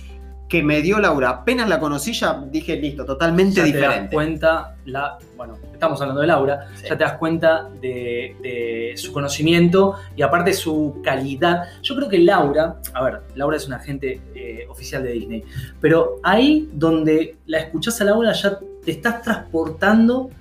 que 0.52 0.62
me 0.62 0.82
dio 0.82 1.00
Laura, 1.00 1.30
apenas 1.30 1.70
la 1.70 1.80
conocí, 1.80 2.12
ya 2.12 2.44
dije, 2.52 2.76
listo, 2.76 3.06
totalmente 3.06 3.64
diferente. 3.64 3.96
Te 3.96 4.02
das 4.02 4.14
cuenta, 4.14 4.76
la, 4.84 5.18
bueno, 5.38 5.58
estamos 5.72 6.02
hablando 6.02 6.20
de 6.20 6.28
Laura, 6.28 6.68
ya 6.84 6.90
te 6.90 7.06
das 7.06 7.14
cuenta 7.14 7.70
de, 7.80 8.94
su 8.98 9.14
conocimiento 9.14 9.96
y 10.14 10.24
aparte 10.24 10.52
su 10.52 11.00
calidad. 11.02 11.64
Yo 11.82 11.96
creo 11.96 12.10
que 12.10 12.20
Laura, 12.20 12.76
a 12.94 13.02
ver, 13.02 13.22
Laura 13.36 13.56
es 13.56 13.66
una 13.66 13.78
agente 13.78 14.20
eh, 14.36 14.66
oficial 14.70 15.04
de 15.04 15.14
Disney, 15.14 15.46
pero 15.80 16.18
ahí 16.22 16.70
donde 16.74 17.38
la 17.46 17.60
escuchás 17.60 18.02
a 18.02 18.04
Laura 18.04 18.34
ya 18.34 18.60
te 18.84 18.92
estás 18.92 19.22
transportando 19.22 20.32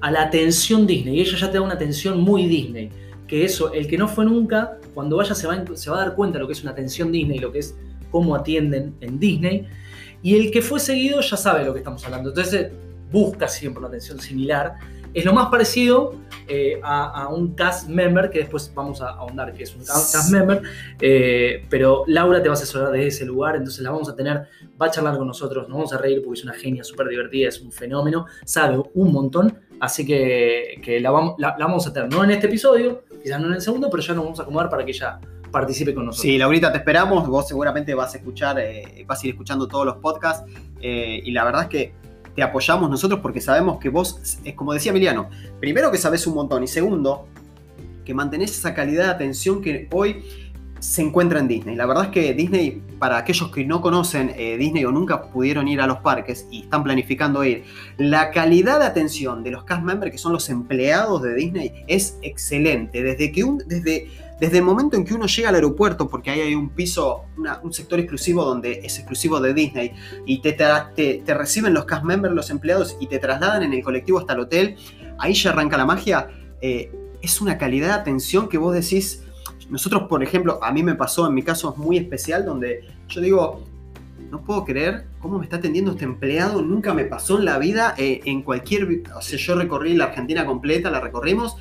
a 0.00 0.10
la 0.10 0.22
atención 0.22 0.84
Disney 0.84 1.18
y 1.18 1.20
ella 1.20 1.38
ya 1.38 1.46
te 1.46 1.58
da 1.58 1.60
una 1.60 1.74
atención 1.74 2.20
muy 2.20 2.46
Disney. 2.46 2.90
Que 3.28 3.44
eso, 3.44 3.72
el 3.72 3.86
que 3.86 3.96
no 3.96 4.08
fue 4.08 4.24
nunca, 4.24 4.78
cuando 4.94 5.18
vaya 5.18 5.36
se 5.36 5.46
va, 5.46 5.64
se 5.74 5.90
va 5.90 5.98
a 5.98 6.00
dar 6.06 6.16
cuenta 6.16 6.38
de 6.38 6.40
lo 6.40 6.48
que 6.48 6.54
es 6.54 6.62
una 6.62 6.72
atención 6.72 7.12
Disney, 7.12 7.38
lo 7.38 7.52
que 7.52 7.60
es 7.60 7.76
cómo 8.10 8.34
atienden 8.34 8.94
en 9.00 9.18
Disney. 9.18 9.66
Y 10.22 10.36
el 10.36 10.50
que 10.50 10.62
fue 10.62 10.80
seguido 10.80 11.20
ya 11.20 11.36
sabe 11.36 11.60
de 11.60 11.66
lo 11.66 11.72
que 11.72 11.78
estamos 11.78 12.04
hablando. 12.04 12.30
Entonces 12.30 12.72
busca 13.10 13.48
siempre 13.48 13.80
una 13.80 13.88
atención 13.88 14.20
similar. 14.20 14.76
Es 15.12 15.24
lo 15.24 15.32
más 15.32 15.48
parecido 15.48 16.14
eh, 16.46 16.80
a, 16.82 17.28
un 17.28 17.54
cast 17.54 17.88
member, 17.88 18.30
que 18.30 18.40
después 18.40 18.72
vamos 18.74 19.00
a 19.00 19.10
ahondar 19.10 19.52
que 19.52 19.64
es 19.64 19.74
un 19.74 19.84
cast 19.84 20.30
member, 20.30 20.62
eh, 21.00 21.64
pero 21.68 22.04
Laura 22.06 22.40
te 22.40 22.48
va 22.48 22.54
a 22.54 22.56
asesorar 22.56 22.92
desde 22.92 23.06
ese 23.08 23.24
lugar, 23.24 23.56
entonces 23.56 23.82
la 23.82 23.90
vamos 23.90 24.08
a 24.08 24.14
tener, 24.14 24.46
va 24.80 24.86
a 24.86 24.90
charlar 24.90 25.16
con 25.16 25.26
nosotros, 25.26 25.68
nos 25.68 25.76
vamos 25.78 25.92
a 25.92 25.98
reír 25.98 26.22
porque 26.24 26.38
es 26.38 26.44
una 26.44 26.54
genia 26.54 26.84
súper 26.84 27.08
divertida, 27.08 27.48
es 27.48 27.60
un 27.60 27.72
fenómeno, 27.72 28.26
sabe 28.44 28.80
un 28.94 29.12
montón, 29.12 29.58
así 29.80 30.06
que, 30.06 30.98
la, 31.00 31.10
vamos, 31.10 31.34
la, 31.38 31.56
vamos 31.58 31.86
a 31.88 31.92
tener, 31.92 32.12
no 32.12 32.22
en 32.22 32.30
este 32.30 32.46
episodio, 32.46 33.02
quizás 33.22 33.40
no 33.40 33.48
en 33.48 33.54
el 33.54 33.60
segundo, 33.60 33.88
pero 33.90 34.02
ya 34.02 34.14
nos 34.14 34.24
vamos 34.24 34.40
a 34.40 34.42
acomodar 34.42 34.70
para 34.70 34.84
que 34.84 34.92
ella 34.92 35.20
participe 35.50 35.94
con 35.94 36.06
nosotros. 36.06 36.22
Sí, 36.22 36.38
Laurita, 36.38 36.72
te 36.72 36.78
esperamos. 36.78 37.26
Vos 37.28 37.48
seguramente 37.48 37.94
vas 37.94 38.14
a 38.14 38.18
escuchar, 38.18 38.58
eh, 38.58 39.04
vas 39.06 39.22
a 39.22 39.26
ir 39.26 39.32
escuchando 39.32 39.68
todos 39.68 39.86
los 39.86 39.96
podcasts. 39.96 40.50
Eh, 40.80 41.20
y 41.24 41.30
la 41.32 41.44
verdad 41.44 41.62
es 41.62 41.68
que 41.68 41.92
te 42.34 42.42
apoyamos 42.42 42.88
nosotros 42.88 43.20
porque 43.20 43.40
sabemos 43.40 43.78
que 43.78 43.88
vos, 43.88 44.38
es 44.44 44.54
como 44.54 44.72
decía 44.72 44.90
Emiliano, 44.90 45.28
primero 45.58 45.90
que 45.90 45.98
sabes 45.98 46.26
un 46.26 46.34
montón 46.34 46.62
y 46.62 46.68
segundo, 46.68 47.26
que 48.04 48.14
mantenés 48.14 48.56
esa 48.56 48.74
calidad 48.74 49.04
de 49.04 49.10
atención 49.10 49.60
que 49.60 49.88
hoy 49.92 50.24
se 50.80 51.02
encuentra 51.02 51.38
en 51.38 51.46
Disney. 51.46 51.76
La 51.76 51.86
verdad 51.86 52.06
es 52.06 52.10
que 52.10 52.32
Disney, 52.32 52.82
para 52.98 53.18
aquellos 53.18 53.50
que 53.52 53.64
no 53.64 53.82
conocen 53.82 54.32
eh, 54.36 54.56
Disney 54.56 54.84
o 54.86 54.90
nunca 54.90 55.30
pudieron 55.30 55.68
ir 55.68 55.80
a 55.80 55.86
los 55.86 55.98
parques 55.98 56.46
y 56.50 56.62
están 56.62 56.82
planificando 56.82 57.44
ir, 57.44 57.64
la 57.98 58.30
calidad 58.30 58.80
de 58.80 58.86
atención 58.86 59.42
de 59.44 59.50
los 59.50 59.64
cast 59.64 59.82
members, 59.82 60.10
que 60.10 60.18
son 60.18 60.32
los 60.32 60.48
empleados 60.48 61.22
de 61.22 61.34
Disney, 61.34 61.84
es 61.86 62.18
excelente. 62.22 63.02
Desde 63.02 63.30
que 63.30 63.44
un, 63.44 63.58
desde 63.58 64.08
desde 64.40 64.58
el 64.58 64.64
momento 64.64 64.96
en 64.96 65.04
que 65.04 65.12
uno 65.12 65.26
llega 65.26 65.50
al 65.50 65.54
aeropuerto, 65.54 66.08
porque 66.08 66.30
ahí 66.30 66.40
hay 66.40 66.54
un 66.54 66.70
piso, 66.70 67.26
un 67.62 67.72
sector 67.72 68.00
exclusivo 68.00 68.42
donde 68.42 68.80
es 68.82 68.98
exclusivo 68.98 69.38
de 69.38 69.52
Disney, 69.52 69.92
y 70.24 70.40
te, 70.40 70.52
te, 70.54 71.34
reciben 71.34 71.74
los 71.74 71.84
cast 71.84 72.04
members, 72.04 72.34
los 72.34 72.48
empleados, 72.48 72.96
y 73.00 73.06
te 73.06 73.18
trasladan 73.18 73.62
en 73.62 73.74
el 73.74 73.82
colectivo 73.82 74.18
hasta 74.18 74.32
el 74.32 74.40
hotel, 74.40 74.76
ahí 75.18 75.34
ya 75.34 75.50
arranca 75.50 75.76
la 75.76 75.84
magia. 75.84 76.28
Eh, 76.62 76.90
es 77.20 77.40
una 77.42 77.58
calidad 77.58 77.88
de 77.88 77.92
atención 77.94 78.48
que 78.48 78.56
vos 78.56 78.74
decís, 78.74 79.22
nosotros, 79.68 80.04
por 80.08 80.22
ejemplo, 80.22 80.58
a 80.62 80.72
mí 80.72 80.82
me 80.82 80.94
pasó, 80.94 81.26
en 81.26 81.34
mi 81.34 81.42
caso 81.42 81.74
muy 81.76 81.98
especial, 81.98 82.46
donde 82.46 82.88
yo 83.08 83.20
digo, 83.20 83.64
no 84.30 84.42
puedo 84.42 84.64
creer 84.64 85.06
cómo 85.18 85.38
me 85.38 85.44
está 85.44 85.56
atendiendo 85.56 85.92
este 85.92 86.04
empleado, 86.04 86.62
nunca 86.62 86.94
me 86.94 87.04
pasó 87.04 87.38
en 87.38 87.44
la 87.44 87.58
vida, 87.58 87.94
eh, 87.98 88.20
en 88.24 88.42
cualquier, 88.42 89.02
o 89.14 89.20
sea, 89.20 89.38
yo 89.38 89.54
recorrí 89.54 89.94
la 89.94 90.06
Argentina 90.06 90.46
completa, 90.46 90.90
la 90.90 91.00
recorrimos, 91.00 91.56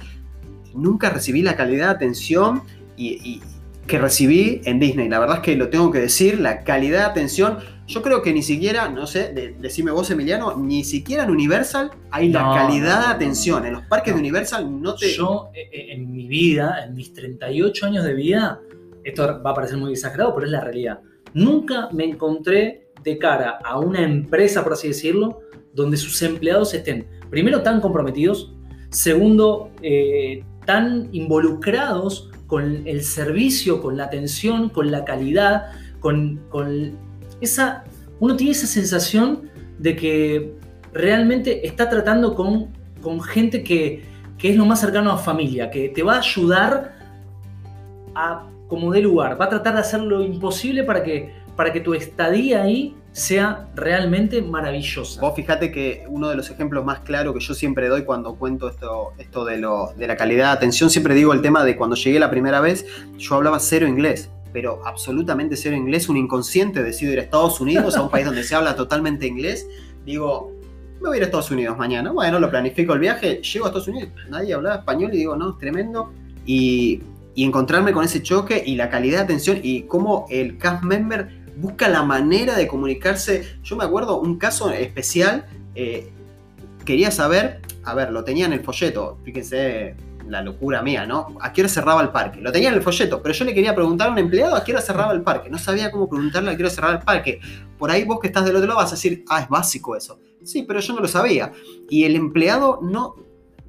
nunca 0.74 1.10
recibí 1.10 1.42
la 1.42 1.56
calidad 1.56 1.88
de 1.88 1.92
atención 1.92 2.64
y, 2.98 3.42
que 3.88 3.98
recibí 3.98 4.62
en 4.66 4.80
Disney. 4.80 5.10
La 5.10 5.20
verdad 5.20 5.38
es 5.38 5.42
que 5.42 5.56
lo 5.56 5.70
tengo 5.70 5.90
que 5.90 6.00
decir, 6.00 6.40
la 6.40 6.64
calidad 6.64 7.00
de 7.00 7.06
atención, 7.06 7.58
yo 7.88 8.04
creo 8.04 8.22
que 8.22 8.32
ni 8.32 8.44
siquiera, 8.44 8.88
no 8.88 9.08
sé, 9.08 9.34
de, 9.34 9.56
decime 9.60 9.90
vos 9.90 10.12
Emiliano, 10.12 10.56
ni 10.56 10.84
siquiera 10.84 11.24
en 11.24 11.32
Universal 11.32 11.90
hay 12.12 12.30
la 12.30 12.54
calidad 12.54 13.08
de 13.08 13.14
atención. 13.16 13.66
En 13.66 13.74
los 13.74 13.82
parques 13.84 14.14
no. 14.14 14.18
de 14.18 14.20
Universal 14.22 14.82
no 14.82 14.94
te... 14.94 15.12
Yo, 15.12 15.50
eh, 15.56 15.70
eh, 15.72 15.94
en 15.94 16.12
mi 16.12 16.28
vida, 16.28 16.86
en 16.86 16.94
mis 16.94 17.14
38 17.14 17.88
años 17.88 18.04
de 18.04 18.14
vida, 18.14 18.60
esto 19.04 19.42
va 19.44 19.50
a 19.50 19.54
parecer 19.56 19.78
muy 19.78 19.94
exagerado, 19.94 20.36
pero 20.36 20.46
es 20.46 20.52
la 20.52 20.62
realidad. 20.62 21.00
Nunca 21.34 21.90
me 21.92 22.06
encontré 22.06 22.90
de 23.04 23.18
cara 23.18 23.60
a 23.64 23.80
una 23.80 24.02
empresa, 24.02 24.64
por 24.64 24.74
así 24.74 24.90
decirlo, 24.90 25.42
donde 25.74 25.98
sus 25.98 26.22
empleados 26.22 26.74
estén, 26.74 27.08
primero, 27.30 27.62
tan 27.62 27.82
comprometidos, 27.82 28.54
segundo, 28.90 29.72
eh, 29.82 30.44
tan 30.70 31.10
involucrados 31.14 32.30
con 32.46 32.88
el 32.88 33.02
servicio, 33.02 33.82
con 33.82 33.98
la 33.98 34.04
atención, 34.04 34.70
con 34.70 34.92
la 34.92 35.04
calidad, 35.04 35.72
con, 36.00 36.42
con 36.50 36.96
esa... 37.42 37.86
Uno 38.20 38.36
tiene 38.36 38.52
esa 38.52 38.68
sensación 38.68 39.50
de 39.80 39.96
que 39.96 40.54
realmente 40.94 41.66
está 41.66 41.90
tratando 41.90 42.36
con, 42.36 42.68
con 43.02 43.20
gente 43.20 43.64
que, 43.64 44.04
que 44.38 44.52
es 44.52 44.56
lo 44.56 44.66
más 44.66 44.80
cercano 44.80 45.12
a 45.12 45.18
familia, 45.18 45.72
que 45.72 45.90
te 45.90 46.04
va 46.04 46.18
a 46.18 46.20
ayudar 46.20 46.96
a 48.14 48.46
como 48.68 48.92
dé 48.92 49.02
lugar, 49.02 49.42
va 49.42 49.46
a 49.46 49.50
tratar 49.50 49.74
de 49.74 49.80
hacer 49.80 50.02
lo 50.02 50.22
imposible 50.22 50.84
para 50.84 51.02
que, 51.02 51.34
para 51.56 51.74
que 51.74 51.80
tu 51.80 51.96
estadía 51.96 52.62
ahí 52.62 52.96
sea 53.20 53.68
realmente 53.76 54.42
maravillosa. 54.42 55.20
Vos 55.22 55.36
fíjate 55.36 55.72
que 55.72 56.06
uno 56.08 56.30
de 56.30 56.36
los 56.36 56.50
ejemplos 56.50 56.86
más 56.86 57.02
claros 57.02 57.34
que 57.34 57.40
yo 57.40 57.54
siempre 57.54 57.88
doy 57.88 58.04
cuando 58.04 58.36
cuento 58.36 58.70
esto, 58.70 59.14
esto 59.18 59.46
de, 59.46 59.58
lo, 59.58 59.94
de 59.98 60.08
la 60.08 60.16
calidad 60.16 60.48
de 60.48 60.52
atención, 60.54 60.90
siempre 60.90 61.14
digo 61.14 61.34
el 61.34 61.42
tema 61.42 61.64
de 61.64 61.76
cuando 61.76 61.96
llegué 61.96 62.20
la 62.20 62.32
primera 62.32 62.62
vez, 62.62 62.86
yo 63.18 63.36
hablaba 63.36 63.60
cero 63.60 63.88
inglés, 63.88 64.30
pero 64.54 64.82
absolutamente 64.86 65.58
cero 65.58 65.76
inglés, 65.76 66.08
un 66.10 66.18
inconsciente, 66.18 66.82
decido 66.82 67.12
ir 67.12 67.20
a 67.20 67.24
Estados 67.24 67.60
Unidos, 67.60 67.98
a 67.98 68.02
un 68.02 68.10
país 68.10 68.26
donde 68.26 68.44
se 68.44 68.56
habla 68.56 68.76
totalmente 68.76 69.28
inglés, 69.28 69.68
digo, 70.06 70.54
me 71.02 71.10
voy 71.10 71.16
a 71.16 71.18
ir 71.18 71.24
a 71.24 71.26
Estados 71.26 71.52
Unidos 71.52 71.78
mañana, 71.78 72.12
bueno, 72.12 72.40
lo 72.40 72.50
planifico 72.50 72.94
el 72.94 73.00
viaje, 73.00 73.42
llego 73.42 73.66
a 73.66 73.68
Estados 73.68 73.88
Unidos, 73.90 74.12
nadie 74.30 74.54
hablaba 74.54 74.78
español 74.78 75.14
y 75.14 75.18
digo, 75.18 75.36
no, 75.36 75.52
es 75.52 75.58
tremendo, 75.58 76.12
y, 76.46 77.02
y 77.36 77.44
encontrarme 77.44 77.94
con 77.94 78.04
ese 78.04 78.24
choque 78.24 78.64
y 78.66 78.76
la 78.76 78.90
calidad 78.90 79.20
de 79.20 79.24
atención 79.24 79.60
y 79.62 79.84
cómo 79.84 80.26
el 80.30 80.58
cast 80.58 80.84
member 80.84 81.39
busca 81.60 81.88
la 81.90 82.04
manera 82.04 82.56
de 82.56 82.68
comunicarse. 82.68 83.58
Yo 83.64 83.76
me 83.76 83.84
acuerdo 83.84 84.20
un 84.20 84.38
caso 84.38 84.72
especial, 84.72 85.46
eh, 85.76 86.10
quería 86.86 87.12
saber, 87.12 87.62
a 87.84 87.94
ver, 87.94 88.12
lo 88.12 88.24
tenía 88.24 88.46
en 88.46 88.54
el 88.54 88.62
folleto, 88.62 89.18
fíjense 89.24 89.96
la 90.28 90.42
locura 90.42 90.82
mía, 90.82 91.06
¿no? 91.06 91.38
¿A 91.42 91.52
qué 91.52 91.62
hora 91.62 91.70
cerraba 91.70 92.02
el 92.02 92.10
parque? 92.10 92.40
Lo 92.40 92.52
tenía 92.52 92.70
en 92.70 92.76
el 92.76 92.82
folleto, 92.82 93.22
pero 93.22 93.34
yo 93.34 93.46
le 93.46 93.54
quería 93.54 93.74
preguntar 93.74 94.10
a 94.10 94.12
un 94.12 94.20
empleado 94.20 94.56
a 94.56 94.64
qué 94.64 94.72
hora 94.72 94.82
cerraba 94.82 95.12
el 95.12 95.22
parque. 95.22 95.50
No 95.50 95.58
sabía 95.58 95.92
cómo 95.92 96.08
preguntarle 96.08 96.52
a 96.52 96.58
qué 96.58 96.64
hora 96.64 96.70
cerraba 96.70 96.94
el 96.94 97.04
parque. 97.04 97.40
Por 97.78 97.90
ahí 97.90 98.04
vos 98.04 98.20
que 98.20 98.28
estás 98.28 98.46
del 98.46 98.56
otro 98.56 98.68
lado 98.68 98.80
vas 98.80 98.92
a 98.92 98.96
decir, 98.96 99.24
ah, 99.28 99.42
es 99.42 99.50
básico 99.50 99.96
eso. 99.96 100.20
Sí, 100.44 100.64
pero 100.64 100.80
yo 100.80 100.94
no 100.94 101.02
lo 101.02 101.08
sabía. 101.08 101.52
Y 101.90 102.04
el 102.04 102.16
empleado 102.16 102.80
no 102.82 103.16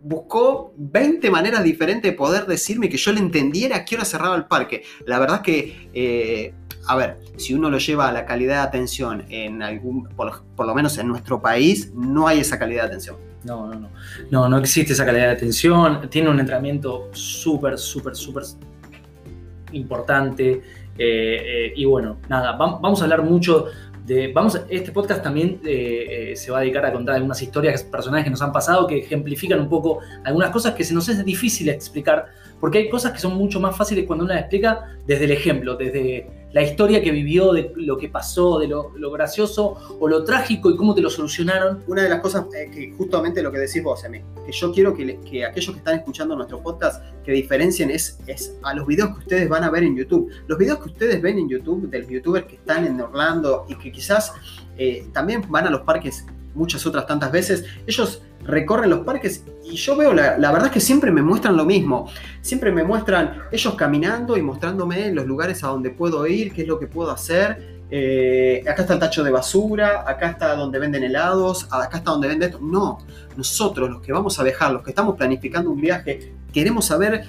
buscó 0.03 0.73
20 0.77 1.31
maneras 1.31 1.63
diferentes 1.65 2.11
de 2.11 2.17
poder 2.17 2.47
decirme 2.47 2.89
que 2.89 2.97
yo 2.97 3.13
le 3.13 3.21
entendiera 3.21 3.77
a 3.77 3.85
qué 3.85 3.97
hora 3.97 4.05
cerraba 4.05 4.37
el 4.37 4.47
parque. 4.47 4.83
La 5.07 5.19
verdad 5.19 5.37
es 5.37 5.43
que, 5.43 5.91
eh, 5.93 6.55
a 6.87 6.97
ver, 6.97 7.19
si 7.37 7.55
uno 7.55 7.71
lo 7.71 7.79
lleva 7.79 8.09
a 8.09 8.13
la 8.13 8.25
calidad 8.27 8.63
de 8.63 8.69
atención 8.69 9.25
en 9.29 9.63
algún, 9.63 10.05
por, 10.09 10.67
lo- 10.67 10.75
menos 10.75 10.97
en 10.99 11.09
nuestro 11.09 11.41
país, 11.41 11.93
no 11.95 12.27
hay 12.27 12.41
esa 12.41 12.59
calidad 12.59 12.83
de 12.83 12.89
atención. 12.89 13.17
No, 13.45 13.67
no, 13.67 13.75
no. 13.81 13.89
No, 14.31 14.49
no 14.49 14.59
existe 14.59 14.93
esa 14.93 15.05
calidad 15.07 15.27
de 15.27 15.33
atención. 15.33 16.09
Tiene 16.11 16.29
un 16.31 16.39
entrenamiento 16.41 17.09
súper, 17.13 17.79
súper, 17.79 18.15
súper 18.17 18.45
importante. 19.73 20.51
Eh, 20.53 20.63
eh, 20.99 21.73
y 21.77 21.85
bueno, 21.85 22.19
nada, 22.29 22.59
vam- 22.59 22.81
vamos 22.81 23.01
a 23.01 23.05
hablar 23.05 23.23
mucho 23.23 23.67
de. 24.05 24.33
Vamos, 24.33 24.61
este 24.69 24.93
podcast 24.93 25.23
también 25.23 25.61
eh, 25.65 26.33
se 26.37 26.51
va 26.51 26.59
a 26.59 26.61
dedicar 26.61 26.85
a 26.87 26.93
contar 26.93 27.15
algunas 27.15 27.41
historias 27.41 27.83
personales 27.85 28.25
que 28.25 28.31
nos 28.31 28.43
han 28.43 28.53
pasado 28.53 28.87
que 28.87 28.99
ejemplifican 28.99 29.61
un 29.61 29.69
poco 29.69 30.01
algunas 30.25 30.51
cosas 30.51 30.75
que 30.75 30.85
se 30.85 30.93
nos 30.95 31.09
es 31.09 31.25
difícil 31.25 31.69
explicar. 31.69 32.27
Porque 32.61 32.77
hay 32.79 32.91
cosas 32.91 33.13
que 33.13 33.19
son 33.19 33.37
mucho 33.37 33.59
más 33.59 33.75
fáciles 33.75 34.05
cuando 34.07 34.25
uno 34.27 34.35
las 34.35 34.43
explica 34.43 34.99
desde 35.07 35.25
el 35.25 35.31
ejemplo, 35.31 35.77
desde 35.77 36.29
la 36.53 36.63
historia 36.63 37.03
que 37.03 37.11
vivió, 37.11 37.53
de 37.53 37.73
lo 37.77 37.97
que 37.97 38.09
pasó, 38.09 38.59
de 38.59 38.69
lo, 38.69 39.11
gracioso 39.11 39.77
o 40.01 40.09
lo 40.09 40.25
trágico 40.25 40.71
y 40.71 40.77
cómo 40.77 40.95
te 40.95 41.01
lo 41.01 41.11
solucionaron. 41.11 41.83
Una 41.87 42.03
de 42.03 42.09
las 42.09 42.21
cosas 42.21 42.47
eh, 42.55 42.71
que 42.73 42.93
justamente 42.97 43.43
lo 43.43 43.53
que 43.53 43.59
decís 43.59 43.83
vos, 43.83 44.03
Emi, 44.05 44.21
que 44.45 44.53
yo 44.53 44.73
quiero 44.73 44.95
que, 44.95 45.21
que 45.21 45.45
aquellos 45.45 45.73
que 45.73 45.79
están 45.79 45.99
escuchando 45.99 46.35
nuestro 46.35 46.63
podcast 46.63 47.05
que 47.25 47.33
diferencien 47.33 47.91
es, 47.91 48.19
es 48.27 48.57
a 48.63 48.75
los 48.75 48.87
videos 48.87 49.11
que 49.11 49.19
ustedes 49.21 49.49
van 49.49 49.65
a 49.65 49.71
ver 49.71 49.85
en 49.85 49.97
YouTube. 49.97 50.31
Los 50.47 50.59
videos 50.59 50.79
que 50.79 50.91
ustedes 50.91 51.23
ven 51.23 51.39
en 51.39 51.49
YouTube, 51.49 51.89
del 51.89 52.09
youtuber 52.09 52.47
que 52.47 52.57
están 52.57 52.87
en 52.87 53.01
Orlando 53.01 53.67
y 53.69 53.75
que 53.77 53.93
quizás 53.93 54.33
eh, 54.77 55.07
también 55.13 55.43
van 55.49 55.67
a 55.67 55.71
los 55.71 55.83
parques 55.83 56.27
muchas 56.55 56.85
otras 56.87 57.07
tantas 57.07 57.33
veces, 57.33 57.65
ellos 57.87 58.23
recorren 58.45 58.91
los 58.91 59.01
parques 59.01 59.45
y 59.65 59.77
yo 59.77 59.97
veo, 59.97 60.13
la, 60.13 60.37
verdad 60.37 60.67
es 60.67 60.73
que 60.73 60.81
siempre 60.81 61.11
me 61.11 61.23
muestran 61.23 61.57
lo 61.57 61.65
mismo. 61.65 62.11
Siempre 62.41 62.73
me 62.73 62.83
muestran 62.83 63.43
ellos 63.53 63.75
caminando 63.75 64.37
y 64.37 64.43
mostrándome 64.43 65.13
los 65.13 65.27
lugares 65.27 65.63
a 65.63 65.69
donde 65.69 65.91
puedo 65.91 66.27
ir, 66.27 66.53
qué 66.53 66.63
es 66.63 66.69
lo 66.69 66.79
que 66.79 66.87
puedo 66.87 67.11
hacer. 67.11 67.81
Eh, 67.93 68.63
acá 68.69 68.83
está 68.83 68.95
el 68.95 69.01
tacho 69.01 69.25
de 69.25 69.31
basura, 69.31 70.05
acá 70.07 70.31
está 70.31 70.55
donde 70.55 70.79
venden 70.79 71.03
helados, 71.03 71.67
acá 71.71 71.99
está 71.99 72.11
donde 72.13 72.29
venden 72.29 72.51
esto. 72.51 72.61
No, 72.63 72.99
nosotros 73.37 73.91
los 73.91 74.01
que 74.01 74.13
vamos 74.13 74.39
a 74.39 74.43
viajar, 74.43 74.73
los 74.73 74.83
que 74.83 74.91
estamos 74.91 75.17
planificando 75.17 75.71
un 75.71 75.81
viaje, 75.81 76.35
queremos 76.53 76.85
saber 76.87 77.25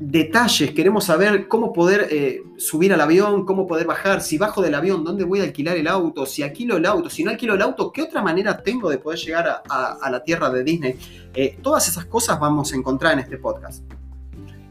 detalles, 0.00 0.72
queremos 0.72 1.04
saber 1.04 1.46
cómo 1.46 1.74
poder 1.74 2.08
eh, 2.10 2.42
subir 2.56 2.90
al 2.94 3.02
avión, 3.02 3.44
cómo 3.44 3.66
poder 3.66 3.86
bajar, 3.86 4.22
si 4.22 4.38
bajo 4.38 4.62
del 4.62 4.74
avión, 4.74 5.04
dónde 5.04 5.24
voy 5.24 5.40
a 5.40 5.42
alquilar 5.42 5.76
el 5.76 5.86
auto, 5.86 6.24
si 6.24 6.42
alquilo 6.42 6.78
el 6.78 6.86
auto, 6.86 7.10
si 7.10 7.22
no 7.22 7.30
alquilo 7.30 7.52
el 7.52 7.60
auto, 7.60 7.92
qué 7.92 8.00
otra 8.00 8.22
manera 8.22 8.62
tengo 8.62 8.88
de 8.88 8.96
poder 8.96 9.18
llegar 9.18 9.62
a, 9.68 10.10
la 10.10 10.24
tierra 10.24 10.48
de 10.48 10.64
Disney. 10.64 10.96
Eh, 11.34 11.58
todas 11.62 11.86
esas 11.86 12.06
cosas 12.06 12.40
vamos 12.40 12.72
a 12.72 12.76
encontrar 12.76 13.12
en 13.12 13.18
este 13.18 13.36
podcast. 13.36 13.84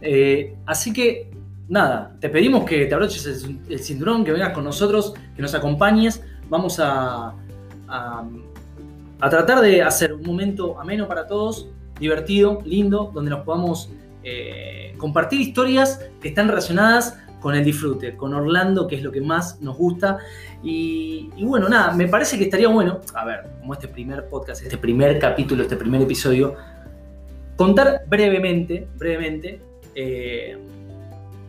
Eh, 0.01 0.57
así 0.65 0.91
que, 0.91 1.29
nada, 1.67 2.15
te 2.19 2.29
pedimos 2.29 2.65
que 2.65 2.87
te 2.87 2.95
abroches 2.95 3.27
el, 3.27 3.59
el 3.69 3.79
cinturón, 3.79 4.25
que 4.25 4.31
vengas 4.31 4.51
con 4.51 4.63
nosotros, 4.63 5.13
que 5.35 5.43
nos 5.43 5.53
acompañes. 5.53 6.23
Vamos 6.49 6.79
a, 6.79 7.35
a, 7.87 8.27
a 9.21 9.29
tratar 9.29 9.61
de 9.61 9.83
hacer 9.83 10.11
un 10.11 10.23
momento 10.23 10.79
ameno 10.79 11.07
para 11.07 11.27
todos, 11.27 11.67
divertido, 11.99 12.63
lindo, 12.65 13.11
donde 13.13 13.29
nos 13.29 13.41
podamos 13.41 13.91
eh, 14.23 14.93
compartir 14.97 15.41
historias 15.41 15.99
que 16.21 16.29
están 16.29 16.47
relacionadas 16.47 17.17
con 17.39 17.55
el 17.55 17.63
disfrute, 17.63 18.15
con 18.15 18.33
Orlando, 18.33 18.87
que 18.87 18.95
es 18.95 19.03
lo 19.03 19.11
que 19.11 19.21
más 19.21 19.61
nos 19.61 19.77
gusta. 19.77 20.17
Y, 20.61 21.29
bueno, 21.41 21.69
nada, 21.69 21.93
me 21.93 22.07
parece 22.07 22.37
que 22.37 22.45
estaría 22.45 22.67
bueno, 22.67 22.99
a 23.13 23.25
ver, 23.25 23.45
como 23.59 23.73
este 23.73 23.87
primer 23.87 24.27
podcast, 24.29 24.61
este 24.61 24.77
primer 24.77 25.17
capítulo, 25.19 25.63
este 25.63 25.77
primer 25.77 26.01
episodio, 26.01 26.55
contar 27.55 28.03
brevemente, 28.07 28.87
brevemente, 28.97 29.61
eh, 29.95 30.57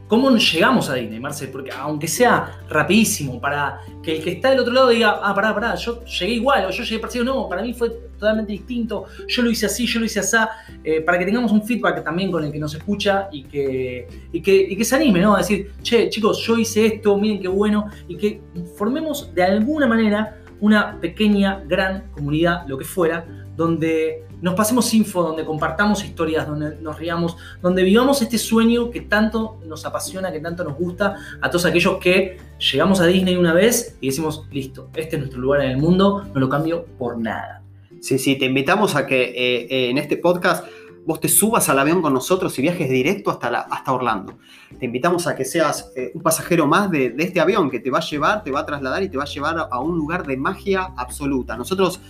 cómo 0.06 0.30
llegamos 0.30 0.88
a 0.90 0.94
Disney, 0.94 1.20
Marcel, 1.20 1.50
porque 1.50 1.70
aunque 1.72 2.08
sea 2.08 2.60
rapidísimo, 2.68 3.40
para 3.40 3.80
que 4.02 4.16
el 4.16 4.24
que 4.24 4.32
está 4.32 4.50
del 4.50 4.60
otro 4.60 4.72
lado 4.72 4.88
diga, 4.88 5.20
ah, 5.22 5.34
pará, 5.34 5.54
pará, 5.54 5.74
yo 5.74 6.04
llegué 6.04 6.34
igual, 6.34 6.66
o 6.66 6.70
yo 6.70 6.84
llegué 6.84 7.00
parecido, 7.00 7.24
no, 7.24 7.48
para 7.48 7.62
mí 7.62 7.74
fue 7.74 8.09
totalmente 8.20 8.52
distinto, 8.52 9.06
yo 9.26 9.42
lo 9.42 9.50
hice 9.50 9.66
así, 9.66 9.86
yo 9.86 9.98
lo 9.98 10.06
hice 10.06 10.20
así, 10.20 10.36
eh, 10.84 11.00
para 11.00 11.18
que 11.18 11.24
tengamos 11.24 11.50
un 11.50 11.62
feedback 11.66 12.04
también 12.04 12.30
con 12.30 12.44
el 12.44 12.52
que 12.52 12.58
nos 12.58 12.74
escucha 12.74 13.28
y 13.32 13.44
que, 13.44 14.06
y 14.32 14.40
que, 14.40 14.54
y 14.54 14.76
que 14.76 14.84
se 14.84 14.94
anime, 14.94 15.20
¿no? 15.20 15.34
A 15.34 15.38
decir, 15.38 15.72
che, 15.82 16.08
chicos, 16.08 16.38
yo 16.46 16.56
hice 16.58 16.86
esto, 16.86 17.16
miren 17.16 17.40
qué 17.40 17.48
bueno, 17.48 17.86
y 18.06 18.16
que 18.16 18.40
formemos 18.76 19.34
de 19.34 19.42
alguna 19.42 19.86
manera 19.86 20.36
una 20.60 21.00
pequeña, 21.00 21.64
gran 21.66 22.10
comunidad, 22.12 22.66
lo 22.68 22.76
que 22.76 22.84
fuera, 22.84 23.26
donde 23.56 24.24
nos 24.40 24.54
pasemos 24.54 24.92
info, 24.94 25.22
donde 25.22 25.44
compartamos 25.44 26.04
historias, 26.04 26.46
donde 26.46 26.76
nos 26.76 26.98
riamos, 26.98 27.36
donde 27.60 27.82
vivamos 27.82 28.22
este 28.22 28.38
sueño 28.38 28.90
que 28.90 29.02
tanto 29.02 29.58
nos 29.66 29.84
apasiona, 29.84 30.32
que 30.32 30.40
tanto 30.40 30.64
nos 30.64 30.76
gusta, 30.76 31.16
a 31.40 31.50
todos 31.50 31.66
aquellos 31.66 31.98
que 31.98 32.38
llegamos 32.58 33.00
a 33.00 33.06
Disney 33.06 33.36
una 33.36 33.52
vez 33.52 33.96
y 34.00 34.08
decimos, 34.08 34.46
listo, 34.50 34.90
este 34.94 35.16
es 35.16 35.20
nuestro 35.20 35.40
lugar 35.40 35.62
en 35.62 35.72
el 35.72 35.76
mundo, 35.78 36.26
no 36.32 36.40
lo 36.40 36.48
cambio 36.48 36.86
por 36.98 37.18
nada. 37.18 37.59
Sí, 37.98 38.18
sí, 38.18 38.36
te 38.36 38.44
invitamos 38.44 38.94
a 38.94 39.06
que 39.06 39.22
eh, 39.22 39.66
eh, 39.68 39.90
en 39.90 39.98
este 39.98 40.16
podcast 40.16 40.64
vos 41.04 41.18
te 41.18 41.28
subas 41.28 41.68
al 41.68 41.78
avión 41.78 42.00
con 42.00 42.14
nosotros 42.14 42.56
y 42.58 42.62
viajes 42.62 42.88
directo 42.88 43.30
hasta, 43.30 43.50
la, 43.50 43.60
hasta 43.60 43.92
Orlando. 43.92 44.38
Te 44.78 44.86
invitamos 44.86 45.26
a 45.26 45.34
que 45.34 45.44
seas 45.44 45.90
eh, 45.96 46.12
un 46.14 46.22
pasajero 46.22 46.66
más 46.66 46.90
de, 46.90 47.10
de, 47.10 47.24
este 47.24 47.40
avión 47.40 47.68
que 47.68 47.80
te 47.80 47.90
va 47.90 47.98
a 47.98 48.02
llevar, 48.02 48.44
te 48.44 48.50
va 48.50 48.60
a 48.60 48.66
trasladar 48.66 49.02
y 49.02 49.08
te 49.08 49.16
va 49.16 49.24
a 49.24 49.26
llevar 49.26 49.68
a, 49.70 49.80
un 49.80 49.98
lugar 49.98 50.26
de 50.26 50.36
magia 50.36 50.92
absoluta. 50.96 51.56
Nosotros 51.56 52.00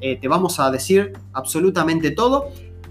te 0.00 0.28
vamos 0.28 0.58
a 0.58 0.70
decir 0.70 1.12
absolutamente 1.34 2.10
todo 2.12 2.50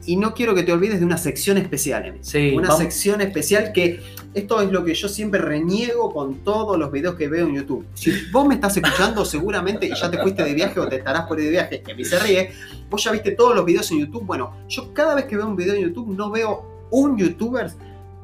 y 0.10 0.16
no 0.16 0.34
quiero 0.34 0.56
que 0.56 0.64
te 0.64 0.74
olvides 0.74 1.00
de 1.00 1.06
una 1.06 1.18
sección 1.18 1.60
especial, 1.60 2.04
Emi. 2.04 2.18
Sí, 2.22 2.54
una 2.56 2.70
vamos. 2.70 2.82
sección 2.82 3.22
especial 3.22 3.72
que 3.72 4.00
esto 4.34 4.60
es 4.60 4.72
lo 4.72 4.84
que 4.84 4.96
yo 4.96 5.08
siempre 5.08 5.40
reniego 5.40 6.12
con 6.12 6.40
todos 6.44 6.80
los 6.80 6.92
videos 6.92 7.14
que 7.14 7.28
veo 7.28 7.46
en 7.46 7.54
YouTube. 7.54 7.86
Si 7.94 8.12
vos 8.32 8.48
me 8.48 8.56
estás 8.56 8.76
escuchando, 8.76 9.24
seguramente 9.24 9.86
y 9.86 9.94
ya 9.94 10.10
te 10.10 10.18
fuiste 10.18 10.44
de 10.44 10.56
viaje 10.56 10.80
o 10.80 10.88
te 10.88 10.96
estarás 10.96 11.28
por 11.28 11.38
ir 11.40 11.46
de 11.46 11.52
viaje, 11.52 11.84
que 11.84 11.92
a 11.92 11.96
mí 11.96 12.04
se 12.04 12.18
ríe, 12.18 12.50
vos 12.90 13.04
ya 13.04 13.12
viste 13.12 13.34
todos 13.34 13.56
los 13.56 13.64
videos 13.64 13.92
en 13.92 14.00
YouTube. 14.00 14.26
Bueno, 14.26 14.52
yo 14.68 14.92
cada 14.96 15.14
vez 15.14 15.26
que 15.26 15.38
veo 15.38 15.46
un 15.46 15.56
video 15.56 15.76
en 15.76 15.82
YouTube 15.82 16.18
no 16.18 16.32
veo 16.32 16.88
un 16.90 17.16
youtuber 17.16 17.70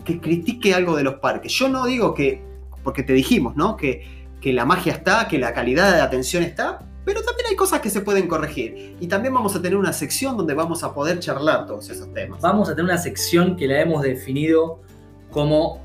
que 0.04 0.20
critique 0.20 0.74
algo 0.74 0.98
de 0.98 1.04
los 1.04 1.14
parques. 1.20 1.52
Yo 1.52 1.70
no 1.70 1.86
digo 1.86 2.16
que, 2.16 2.42
porque 2.84 3.04
te 3.04 3.14
dijimos, 3.14 3.56
¿no? 3.56 3.78
Que, 3.78 4.26
que 4.42 4.54
la 4.54 4.66
magia 4.66 4.92
está, 4.92 5.28
que 5.28 5.38
la 5.38 5.54
calidad 5.54 5.94
de 5.94 6.02
atención 6.02 6.42
está, 6.42 6.80
pero 7.06 7.22
también 7.22 7.48
hay 7.50 7.56
cosas 7.56 7.80
que 7.80 7.90
se 7.92 8.02
pueden 8.02 8.28
corregir. 8.28 8.96
Y 9.00 9.08
también 9.08 9.34
vamos 9.34 9.56
a 9.56 9.62
tener 9.62 9.78
una 9.78 9.94
sección 9.94 10.36
donde 10.36 10.56
vamos 10.56 10.84
a 10.84 10.94
poder 10.94 11.20
charlar 11.20 11.68
todos 11.68 11.90
esos 11.90 12.12
temas. 12.14 12.42
Vamos 12.42 12.68
a 12.68 12.72
tener 12.76 12.86
una 12.86 12.98
sección 12.98 13.56
que 13.56 13.68
la 13.68 13.80
hemos 13.80 14.02
definido 14.02 14.82
como 15.30 15.82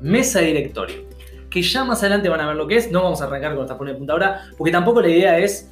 mesa 0.00 0.40
de 0.40 0.46
directorio. 0.46 0.96
Que 1.50 1.60
ya 1.60 1.84
más 1.84 2.00
adelante 2.00 2.30
van 2.30 2.40
a 2.40 2.46
ver 2.46 2.56
lo 2.56 2.66
que 2.66 2.76
es. 2.76 2.90
No 2.90 3.02
vamos 3.02 3.20
a 3.20 3.24
arrancar 3.24 3.54
con 3.54 3.62
esta 3.64 3.76
pone 3.76 3.92
de 3.92 3.98
punta 3.98 4.14
ahora, 4.14 4.40
porque 4.56 4.72
tampoco 4.72 5.02
la 5.02 5.10
idea 5.10 5.38
es 5.38 5.68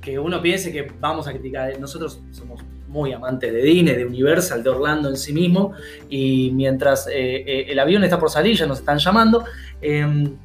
que 0.00 0.18
uno 0.20 0.40
piense 0.40 0.70
que 0.70 0.92
vamos 1.00 1.26
a 1.26 1.32
criticar. 1.32 1.76
Nosotros 1.80 2.20
somos 2.30 2.62
muy 2.86 3.12
amantes 3.12 3.52
de 3.52 3.60
Disney, 3.60 3.96
de 3.96 4.06
Universal, 4.06 4.62
de 4.62 4.70
Orlando 4.70 5.08
en 5.08 5.16
sí 5.16 5.32
mismo. 5.32 5.72
Y 6.08 6.52
mientras 6.54 7.08
eh, 7.08 7.12
eh, 7.44 7.66
el 7.70 7.78
avión 7.80 8.04
está 8.04 8.20
por 8.20 8.30
salir, 8.30 8.56
ya 8.56 8.66
nos 8.66 8.78
están 8.78 8.98
llamando. 8.98 9.44
em, 9.80 10.36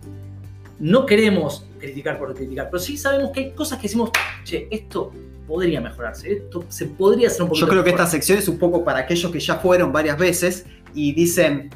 no 0.80 1.06
queremos 1.06 1.69
criticar 1.80 2.20
por 2.20 2.34
criticar, 2.36 2.70
pero 2.70 2.80
sí 2.80 2.98
sabemos 2.98 3.32
que 3.32 3.40
hay 3.40 3.52
cosas 3.52 3.80
que 3.80 3.84
decimos, 3.84 4.12
che, 4.44 4.68
esto 4.70 5.12
podría 5.48 5.82
mejorarse, 5.82 6.32
esto 6.32 6.64
se 6.70 6.86
podría 6.86 7.28
hacer 7.28 7.42
un 7.44 7.50
poquito 7.50 7.66
Yo 7.66 7.70
creo 7.72 7.84
que 7.84 7.92
mejor". 7.92 8.02
esta 8.02 8.12
sección 8.12 8.38
es 8.38 8.48
un 8.48 8.60
poco 8.60 8.84
para 8.84 9.00
aquellos 9.00 9.32
que 9.32 9.40
ya 9.40 9.56
fueron 9.56 9.92
varias 9.92 10.18
veces 10.18 10.66
y 10.94 11.14
dicen, 11.14 11.70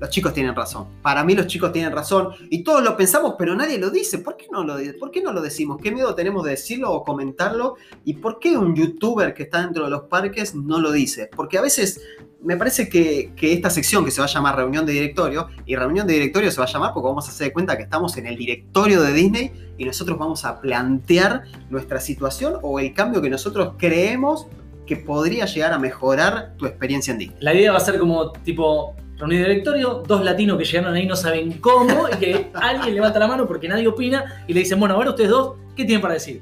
los 0.00 0.08
chicos 0.08 0.32
tienen 0.32 0.56
razón. 0.56 0.86
Para 1.02 1.22
mí 1.22 1.34
los 1.34 1.46
chicos 1.46 1.72
tienen 1.72 1.92
razón 1.92 2.30
y 2.48 2.64
todos 2.64 2.82
lo 2.82 2.96
pensamos, 2.96 3.34
pero 3.38 3.54
nadie 3.54 3.78
lo 3.78 3.90
dice. 3.90 4.18
¿Por 4.18 4.36
qué 4.36 4.46
no 4.50 4.64
lo, 4.64 4.76
por 4.98 5.10
qué 5.10 5.22
no 5.22 5.32
lo 5.32 5.42
decimos? 5.42 5.78
¿Qué 5.80 5.90
miedo 5.90 6.14
tenemos 6.14 6.42
de 6.44 6.52
decirlo 6.52 6.90
o 6.90 7.04
comentarlo? 7.04 7.76
¿Y 8.04 8.14
por 8.14 8.38
qué 8.38 8.56
un 8.56 8.74
youtuber 8.74 9.34
que 9.34 9.42
está 9.42 9.60
dentro 9.60 9.84
de 9.84 9.90
los 9.90 10.02
parques 10.02 10.54
no 10.54 10.80
lo 10.80 10.90
dice? 10.90 11.28
Porque 11.36 11.58
a 11.58 11.60
veces 11.60 12.00
me 12.42 12.56
parece 12.56 12.88
que, 12.88 13.34
que 13.36 13.52
esta 13.52 13.68
sección 13.68 14.02
que 14.02 14.10
se 14.10 14.22
va 14.22 14.26
a 14.26 14.30
llamar 14.30 14.56
reunión 14.56 14.86
de 14.86 14.94
directorio, 14.94 15.48
y 15.66 15.76
reunión 15.76 16.06
de 16.06 16.14
directorio 16.14 16.50
se 16.50 16.58
va 16.58 16.64
a 16.64 16.72
llamar 16.72 16.94
porque 16.94 17.06
vamos 17.06 17.28
a 17.28 17.30
hacer 17.30 17.48
de 17.48 17.52
cuenta 17.52 17.76
que 17.76 17.82
estamos 17.82 18.16
en 18.16 18.26
el 18.26 18.36
directorio 18.36 19.02
de 19.02 19.12
Disney 19.12 19.74
y 19.76 19.84
nosotros 19.84 20.18
vamos 20.18 20.46
a 20.46 20.62
plantear 20.62 21.42
nuestra 21.68 22.00
situación 22.00 22.54
o 22.62 22.80
el 22.80 22.94
cambio 22.94 23.20
que 23.20 23.28
nosotros 23.28 23.74
creemos 23.76 24.46
que 24.86 24.96
podría 24.96 25.44
llegar 25.44 25.74
a 25.74 25.78
mejorar 25.78 26.54
tu 26.56 26.64
experiencia 26.64 27.12
en 27.12 27.18
Disney. 27.18 27.38
La 27.40 27.52
idea 27.52 27.72
va 27.72 27.78
a 27.78 27.80
ser 27.80 27.98
como 27.98 28.32
tipo 28.32 28.96
reunión 29.20 29.42
de 29.42 29.48
directorio, 29.50 30.02
dos 30.06 30.24
latinos 30.24 30.58
que 30.58 30.64
llegaron 30.64 30.94
ahí 30.94 31.06
no 31.06 31.14
saben 31.14 31.52
cómo 31.60 32.08
y 32.12 32.16
que 32.16 32.50
alguien 32.54 32.94
levanta 32.94 33.18
la 33.20 33.28
mano 33.28 33.46
porque 33.46 33.68
nadie 33.68 33.86
opina 33.86 34.44
y 34.48 34.54
le 34.54 34.60
dicen, 34.60 34.80
bueno, 34.80 34.94
a 34.96 34.98
ver 34.98 35.08
ustedes 35.08 35.30
dos, 35.30 35.54
¿qué 35.76 35.84
tienen 35.84 36.00
para 36.00 36.14
decir? 36.14 36.40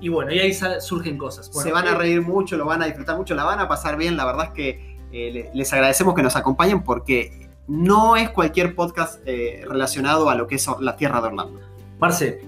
Y 0.00 0.08
bueno, 0.08 0.32
y 0.32 0.38
ahí 0.38 0.52
surgen 0.80 1.18
cosas. 1.18 1.50
Bueno, 1.52 1.68
se 1.68 1.72
van 1.72 1.86
a 1.86 1.92
eh, 1.92 1.94
reír 1.94 2.22
mucho, 2.22 2.56
lo 2.56 2.64
van 2.64 2.82
a 2.82 2.86
disfrutar 2.86 3.16
mucho, 3.16 3.34
la 3.34 3.44
van 3.44 3.60
a 3.60 3.68
pasar 3.68 3.96
bien. 3.98 4.16
La 4.16 4.24
verdad 4.24 4.46
es 4.46 4.50
que 4.52 4.96
eh, 5.12 5.30
le- 5.30 5.50
les 5.52 5.72
agradecemos 5.72 6.14
que 6.14 6.22
nos 6.22 6.36
acompañen 6.36 6.82
porque 6.82 7.48
no 7.68 8.16
es 8.16 8.30
cualquier 8.30 8.74
podcast 8.74 9.20
eh, 9.26 9.62
relacionado 9.68 10.30
a 10.30 10.34
lo 10.34 10.46
que 10.46 10.54
es 10.54 10.66
la 10.80 10.96
tierra 10.96 11.20
de 11.20 11.26
Orlando. 11.28 11.60
Marce, 11.98 12.42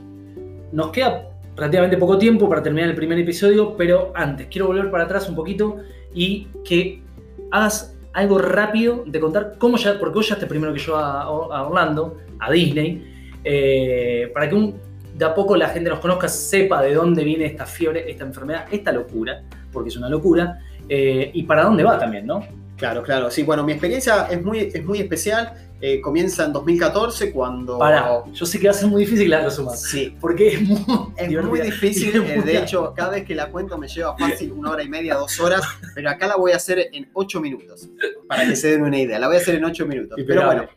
nos 0.72 0.90
queda 0.92 1.28
relativamente 1.54 1.98
poco 1.98 2.16
tiempo 2.16 2.48
para 2.48 2.62
terminar 2.62 2.88
el 2.88 2.96
primer 2.96 3.18
episodio, 3.18 3.76
pero 3.76 4.12
antes 4.14 4.46
quiero 4.50 4.68
volver 4.68 4.90
para 4.90 5.04
atrás 5.04 5.28
un 5.28 5.34
poquito 5.36 5.76
y 6.14 6.48
que 6.64 7.02
hagas 7.50 7.91
algo 8.14 8.38
rápido 8.38 9.04
de 9.06 9.18
contar 9.20 9.54
cómo 9.58 9.76
ya, 9.76 9.98
porque 9.98 10.14
vos 10.14 10.26
llegaste 10.26 10.46
primero 10.46 10.72
que 10.72 10.78
yo 10.80 10.96
a, 10.96 11.22
a 11.22 11.62
Orlando, 11.66 12.18
a 12.38 12.50
Disney, 12.50 13.38
eh, 13.44 14.30
para 14.34 14.48
que 14.48 14.54
un- 14.54 14.74
de 15.16 15.24
a 15.24 15.34
poco 15.34 15.56
la 15.56 15.68
gente 15.68 15.90
nos 15.90 15.98
conozca, 16.00 16.26
sepa 16.28 16.82
de 16.82 16.94
dónde 16.94 17.22
viene 17.24 17.44
esta 17.44 17.66
fiebre, 17.66 18.10
esta 18.10 18.24
enfermedad, 18.24 18.64
esta 18.70 18.92
locura, 18.92 19.42
porque 19.72 19.88
es 19.90 19.96
una 19.96 20.08
locura, 20.08 20.58
eh, 20.88 21.30
y 21.34 21.42
para 21.44 21.64
dónde 21.64 21.82
va 21.82 21.98
también, 21.98 22.26
¿no? 22.26 22.44
Claro, 22.76 23.02
claro. 23.02 23.30
Sí, 23.30 23.42
bueno, 23.44 23.62
mi 23.62 23.72
experiencia 23.72 24.26
es 24.30 24.42
muy, 24.42 24.58
es 24.58 24.84
muy 24.84 24.98
especial. 24.98 25.52
Eh, 25.84 26.00
comienza 26.00 26.44
en 26.44 26.52
2014 26.52 27.32
cuando... 27.32 27.76
Para, 27.76 28.22
yo 28.32 28.46
sé 28.46 28.60
que 28.60 28.68
va 28.68 28.70
a 28.70 28.74
ser 28.74 28.88
muy 28.88 29.04
difícil 29.04 29.28
la 29.28 29.42
resumas, 29.42 29.82
Sí, 29.82 30.16
porque 30.20 30.54
es 30.54 30.62
muy, 30.62 30.78
Es 31.16 31.28
divertida. 31.28 31.50
muy 31.50 31.60
difícil, 31.60 32.08
es 32.14 32.14
eh, 32.14 32.36
muy 32.36 32.44
de 32.44 32.58
hecho, 32.58 32.94
cada 32.96 33.10
vez 33.10 33.24
que 33.24 33.34
la 33.34 33.50
cuento 33.50 33.76
me 33.76 33.88
lleva 33.88 34.16
fácil 34.16 34.52
una 34.52 34.70
hora 34.70 34.82
y 34.84 34.88
media, 34.88 35.16
dos 35.16 35.40
horas, 35.40 35.62
pero 35.94 36.08
acá 36.08 36.28
la 36.28 36.36
voy 36.36 36.52
a 36.52 36.56
hacer 36.56 36.88
en 36.92 37.10
ocho 37.14 37.40
minutos, 37.40 37.88
para 38.28 38.46
que 38.46 38.54
se 38.54 38.70
den 38.70 38.82
una 38.82 38.98
idea. 38.98 39.18
La 39.18 39.26
voy 39.26 39.36
a 39.36 39.40
hacer 39.40 39.56
en 39.56 39.64
ocho 39.64 39.84
minutos. 39.84 40.16
Pero 40.24 40.46
bueno, 40.46 40.68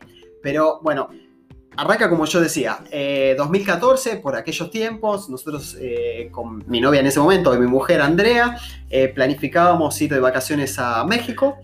pero 0.42 0.80
bueno, 0.82 1.08
arranca 1.76 2.08
como 2.08 2.24
yo 2.24 2.40
decía, 2.40 2.78
eh, 2.90 3.34
2014, 3.36 4.16
por 4.16 4.34
aquellos 4.34 4.70
tiempos, 4.70 5.28
nosotros 5.28 5.76
eh, 5.80 6.28
con 6.32 6.64
mi 6.66 6.80
novia 6.80 7.00
en 7.00 7.06
ese 7.06 7.20
momento 7.20 7.54
y 7.54 7.58
mi 7.58 7.66
mujer 7.66 8.00
Andrea, 8.00 8.58
eh, 8.90 9.08
planificábamos 9.08 10.00
ir 10.00 10.12
de 10.12 10.20
vacaciones 10.20 10.78
a 10.78 11.04
México. 11.04 11.58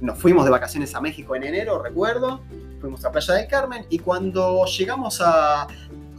Nos 0.00 0.18
fuimos 0.18 0.44
de 0.44 0.50
vacaciones 0.50 0.94
a 0.94 1.00
México 1.00 1.34
en 1.34 1.44
enero, 1.44 1.82
recuerdo. 1.82 2.42
Fuimos 2.86 3.04
a 3.04 3.10
Playa 3.10 3.34
del 3.34 3.48
Carmen 3.48 3.84
y 3.90 3.98
cuando 3.98 4.64
llegamos 4.64 5.20
a, 5.20 5.66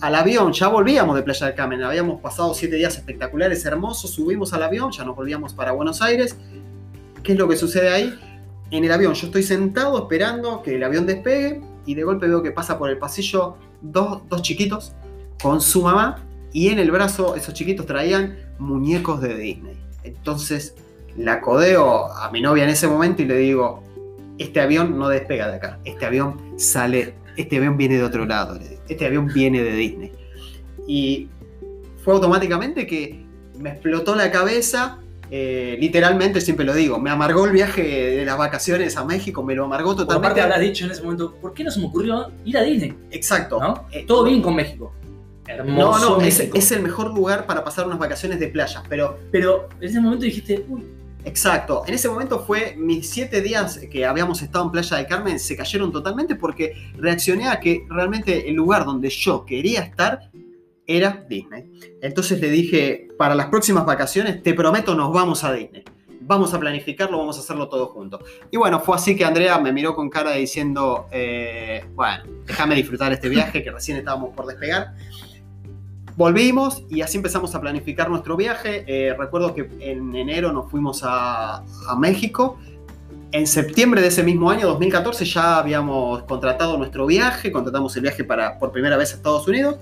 al 0.01 0.15
avión, 0.15 0.51
ya 0.51 0.67
volvíamos 0.67 1.15
de 1.15 1.23
Playa 1.23 1.45
del 1.45 1.55
Carmen, 1.55 1.81
habíamos 1.81 2.19
pasado 2.19 2.53
siete 2.53 2.75
días 2.75 2.97
espectaculares, 2.97 3.63
hermosos, 3.63 4.11
subimos 4.11 4.51
al 4.51 4.63
avión, 4.63 4.91
ya 4.91 5.05
nos 5.05 5.15
volvíamos 5.15 5.53
para 5.53 5.71
Buenos 5.71 6.01
Aires. 6.01 6.35
¿Qué 7.23 7.31
es 7.31 7.37
lo 7.39 7.47
que 7.47 7.55
sucede 7.55 7.87
ahí? 7.87 8.13
En 8.69 8.83
el 8.83 8.91
avión 8.91 9.13
yo 9.13 9.27
estoy 9.27 9.43
sentado 9.43 9.97
esperando 9.97 10.61
que 10.61 10.75
el 10.75 10.83
avión 10.83 11.05
despegue 11.05 11.61
y 11.85 11.95
de 11.95 12.03
golpe 12.03 12.27
veo 12.27 12.43
que 12.43 12.51
pasa 12.51 12.77
por 12.77 12.89
el 12.89 12.97
pasillo 12.97 13.55
dos, 13.81 14.23
dos 14.27 14.41
chiquitos 14.41 14.91
con 15.41 15.61
su 15.61 15.83
mamá 15.83 16.25
y 16.51 16.67
en 16.67 16.79
el 16.79 16.91
brazo 16.91 17.37
esos 17.37 17.53
chiquitos 17.53 17.85
traían 17.85 18.37
muñecos 18.59 19.21
de 19.21 19.37
Disney. 19.37 19.77
Entonces 20.03 20.75
la 21.15 21.39
codeo 21.39 22.11
a 22.11 22.29
mi 22.29 22.41
novia 22.41 22.65
en 22.65 22.71
ese 22.71 22.89
momento 22.89 23.21
y 23.21 23.25
le 23.25 23.37
digo, 23.37 23.86
este 24.37 24.59
avión 24.61 24.97
no 24.97 25.09
despega 25.09 25.47
de 25.49 25.55
acá, 25.57 25.79
este 25.85 26.05
avión 26.05 26.53
sale, 26.57 27.15
este 27.35 27.57
avión 27.57 27.77
viene 27.77 27.95
de 27.97 28.03
otro 28.03 28.25
lado, 28.25 28.59
este 28.87 29.05
avión 29.05 29.27
viene 29.33 29.61
de 29.63 29.71
Disney. 29.73 30.11
Y 30.87 31.27
fue 32.03 32.13
automáticamente 32.13 32.87
que 32.87 33.25
me 33.59 33.71
explotó 33.71 34.15
la 34.15 34.31
cabeza, 34.31 34.99
eh, 35.29 35.75
literalmente 35.79 36.39
siempre 36.39 36.65
lo 36.65 36.73
digo, 36.73 36.99
me 36.99 37.09
amargó 37.09 37.45
el 37.45 37.51
viaje 37.51 37.81
de 37.81 38.25
las 38.25 38.37
vacaciones 38.37 38.95
a 38.95 39.03
México, 39.03 39.43
me 39.43 39.55
lo 39.55 39.65
amargó 39.65 39.95
Por 39.95 40.03
aparte 40.03 40.13
totalmente. 40.15 40.41
habrás 40.41 40.59
dicho 40.61 40.85
en 40.85 40.91
ese 40.91 41.03
momento, 41.03 41.35
¿por 41.41 41.53
qué 41.53 41.63
no 41.63 41.71
se 41.71 41.79
me 41.79 41.87
ocurrió 41.87 42.31
ir 42.45 42.57
a 42.57 42.61
Disney? 42.63 42.93
Exacto. 43.11 43.59
¿No? 43.59 43.85
Eh, 43.91 44.05
Todo 44.07 44.23
bien 44.23 44.41
con 44.41 44.55
México. 44.55 44.93
No, 45.47 45.53
Hermoso 45.53 46.09
no, 46.19 46.21
es, 46.25 46.37
México. 46.39 46.57
es 46.57 46.71
el 46.73 46.81
mejor 46.83 47.13
lugar 47.13 47.45
para 47.45 47.63
pasar 47.63 47.85
unas 47.87 47.99
vacaciones 47.99 48.39
de 48.39 48.47
playa, 48.49 48.83
pero 48.89 49.17
Pero 49.31 49.67
en 49.79 49.87
ese 49.89 49.99
momento 50.01 50.25
dijiste, 50.25 50.65
uy, 50.69 50.83
Exacto, 51.27 51.83
en 51.85 51.93
ese 51.93 52.07
momento 52.07 52.39
fue 52.39 52.75
mis 52.77 53.09
siete 53.09 53.41
días 53.41 53.81
que 53.91 54.05
habíamos 54.05 54.41
estado 54.41 54.63
en 54.63 54.71
Playa 54.71 54.95
del 54.95 55.07
Carmen 55.07 55.39
se 55.41 55.57
cayeron 55.57 55.91
totalmente 55.91 56.35
porque 56.35 56.91
reaccioné 56.95 57.49
a 57.49 57.59
que 57.59 57.85
realmente 57.89 58.47
el 58.47 58.55
lugar 58.55 58.85
donde 58.85 59.09
yo 59.09 59.43
quería 59.45 59.81
estar 59.81 60.31
era 60.85 61.25
Disney. 61.27 61.69
Entonces 62.01 62.39
le 62.39 62.49
dije, 62.49 63.09
para 63.17 63.35
las 63.35 63.47
próximas 63.47 63.85
vacaciones, 63.85 64.41
te 64.41 64.53
prometo, 64.53 64.95
nos 64.95 65.11
vamos 65.11 65.43
a 65.43 65.51
Disney. 65.51 65.83
Vamos 66.21 66.53
a 66.53 66.59
planificarlo, 66.61 67.17
vamos 67.17 67.35
a 67.35 67.41
hacerlo 67.41 67.67
todo 67.67 67.87
juntos. 67.87 68.21
Y 68.49 68.55
bueno, 68.55 68.79
fue 68.79 68.95
así 68.95 69.13
que 69.13 69.25
Andrea 69.25 69.57
me 69.59 69.73
miró 69.73 69.95
con 69.95 70.09
cara 70.09 70.31
diciendo, 70.31 71.07
eh, 71.11 71.83
bueno, 71.93 72.23
déjame 72.45 72.75
disfrutar 72.75 73.11
este 73.11 73.27
viaje 73.27 73.61
que 73.61 73.71
recién 73.71 73.97
estábamos 73.97 74.33
por 74.33 74.45
despegar. 74.45 74.93
Volvimos 76.17 76.83
y 76.89 77.01
así 77.01 77.17
empezamos 77.17 77.53
a 77.53 77.61
planificar 77.61 78.09
nuestro 78.09 78.35
viaje. 78.35 78.83
Eh, 78.87 79.13
recuerdo 79.17 79.53
que 79.53 79.69
en 79.79 80.15
enero 80.15 80.51
nos 80.51 80.69
fuimos 80.69 81.01
a, 81.03 81.57
a 81.57 81.95
México. 81.95 82.57
En 83.31 83.45
septiembre 83.45 84.01
de 84.01 84.07
ese 84.07 84.23
mismo 84.23 84.49
año, 84.49 84.67
2014, 84.67 85.25
ya 85.25 85.59
habíamos 85.59 86.23
contratado 86.23 86.75
nuestro 86.75 87.05
viaje, 87.05 87.51
contratamos 87.51 87.95
el 87.97 88.01
viaje 88.01 88.23
para, 88.23 88.57
por 88.57 88.71
primera 88.71 88.97
vez 88.97 89.13
a 89.13 89.17
Estados 89.17 89.47
Unidos, 89.47 89.75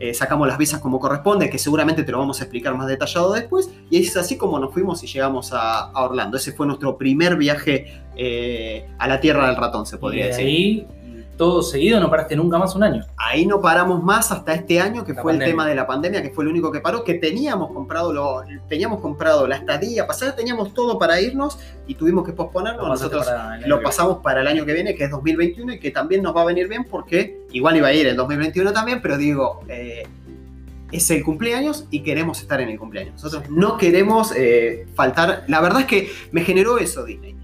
eh, 0.00 0.14
sacamos 0.14 0.46
las 0.46 0.58
visas 0.58 0.80
como 0.80 1.00
corresponde, 1.00 1.48
que 1.48 1.58
seguramente 1.58 2.04
te 2.04 2.12
lo 2.12 2.18
vamos 2.18 2.40
a 2.40 2.44
explicar 2.44 2.74
más 2.76 2.86
detallado 2.86 3.32
después, 3.32 3.70
y 3.90 3.98
es 3.98 4.16
así 4.16 4.36
como 4.36 4.58
nos 4.60 4.72
fuimos 4.72 5.02
y 5.02 5.06
llegamos 5.06 5.52
a, 5.52 5.90
a 5.90 6.04
Orlando. 6.04 6.36
Ese 6.36 6.52
fue 6.52 6.66
nuestro 6.66 6.98
primer 6.98 7.36
viaje 7.36 8.00
eh, 8.16 8.88
a 8.98 9.08
la 9.08 9.20
Tierra 9.20 9.46
del 9.46 9.56
Ratón, 9.56 9.86
se 9.86 9.96
y 9.96 9.98
podría 9.98 10.24
de 10.24 10.30
decir. 10.30 10.46
ahí, 10.46 10.86
todo 11.38 11.62
seguido, 11.62 11.98
no 12.00 12.10
paraste 12.10 12.36
nunca 12.36 12.58
más 12.58 12.74
un 12.74 12.82
año. 12.82 13.06
Ahí 13.16 13.46
no 13.46 13.62
paramos 13.62 14.02
más 14.02 14.30
hasta 14.30 14.52
este 14.52 14.78
año, 14.80 15.04
que 15.04 15.14
La 15.14 15.22
fue 15.22 15.32
pandemia. 15.32 15.46
el 15.46 15.52
tema 15.52 15.66
de 15.66 15.74
la 15.74 15.86
pandemia, 15.86 16.22
que 16.22 16.28
fue 16.30 16.44
el 16.44 16.50
único 16.50 16.70
que 16.70 16.80
paró, 16.80 17.04
que 17.04 17.14
teníamos 17.14 17.72
comprado, 17.72 18.12
lo, 18.12 18.42
teníamos 18.68 19.00
comprado 19.00 19.46
la 19.46 19.56
estadía 19.56 20.06
pasada, 20.06 20.36
teníamos 20.36 20.74
todo 20.74 20.98
para 20.98 21.18
irnos 21.20 21.58
y 21.86 21.94
tuvimos 21.94 22.26
que 22.26 22.32
posponerlo. 22.32 22.82
Lo 22.82 22.88
Nosotros 22.88 23.26
lo 23.64 23.80
pasamos 23.80 24.18
para 24.18 24.42
el 24.42 24.48
año 24.48 24.66
que 24.66 24.74
viene, 24.74 24.94
que 24.94 25.04
es 25.04 25.10
2021, 25.10 25.74
y 25.74 25.78
que 25.78 25.90
también 25.90 26.22
nos 26.22 26.36
va 26.36 26.42
a 26.42 26.44
venir 26.44 26.68
bien 26.68 26.84
porque 26.84 27.38
igual 27.52 27.76
iba 27.76 27.88
a 27.88 27.92
ir 27.94 28.06
el 28.06 28.16
2021 28.16 28.72
también, 28.74 29.00
pero 29.00 29.16
digo, 29.16 29.60
eh, 29.68 30.06
es 30.90 31.10
el 31.10 31.22
cumpleaños 31.22 31.86
y 31.90 32.00
queremos 32.00 32.40
estar 32.40 32.60
en 32.60 32.68
el 32.68 32.78
cumpleaños. 32.78 33.14
Nosotros 33.14 33.48
no 33.48 33.78
queremos 33.78 34.32
eh, 34.36 34.86
faltar. 34.94 35.44
La 35.46 35.60
verdad 35.60 35.82
es 35.82 35.86
que 35.86 36.10
me 36.32 36.42
generó 36.42 36.78
eso 36.78 37.04
Disney. 37.04 37.37